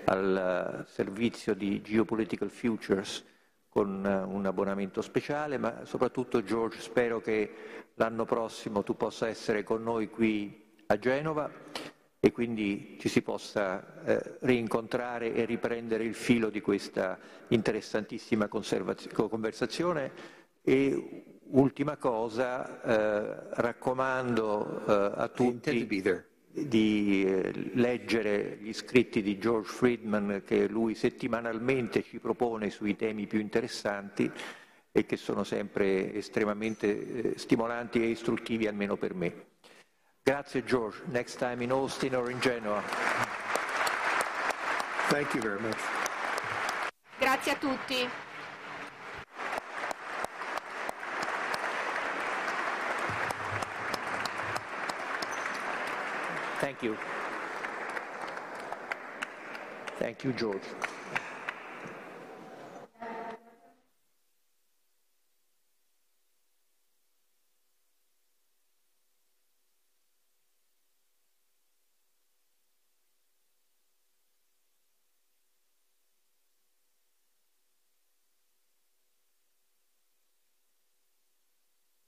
[0.05, 3.25] al servizio di Geopolitical Futures
[3.71, 7.53] con un abbonamento speciale, ma soprattutto George spero che
[7.93, 11.49] l'anno prossimo tu possa essere con noi qui a Genova
[12.19, 17.17] e quindi ci si possa eh, rincontrare e riprendere il filo di questa
[17.47, 20.11] interessantissima conversazione.
[20.61, 25.87] E ultima cosa, eh, raccomando eh, a tutti
[26.53, 33.27] di eh, leggere gli scritti di George Friedman che lui settimanalmente ci propone sui temi
[33.27, 34.29] più interessanti
[34.91, 39.45] e che sono sempre estremamente eh, stimolanti e istruttivi almeno per me.
[40.23, 42.81] Grazie George, next time in Austin or in Genoa.
[45.09, 45.79] Thank you very much.
[47.17, 48.30] Grazie a tutti.
[56.81, 56.97] Thank you.
[59.99, 60.63] Thank you, George.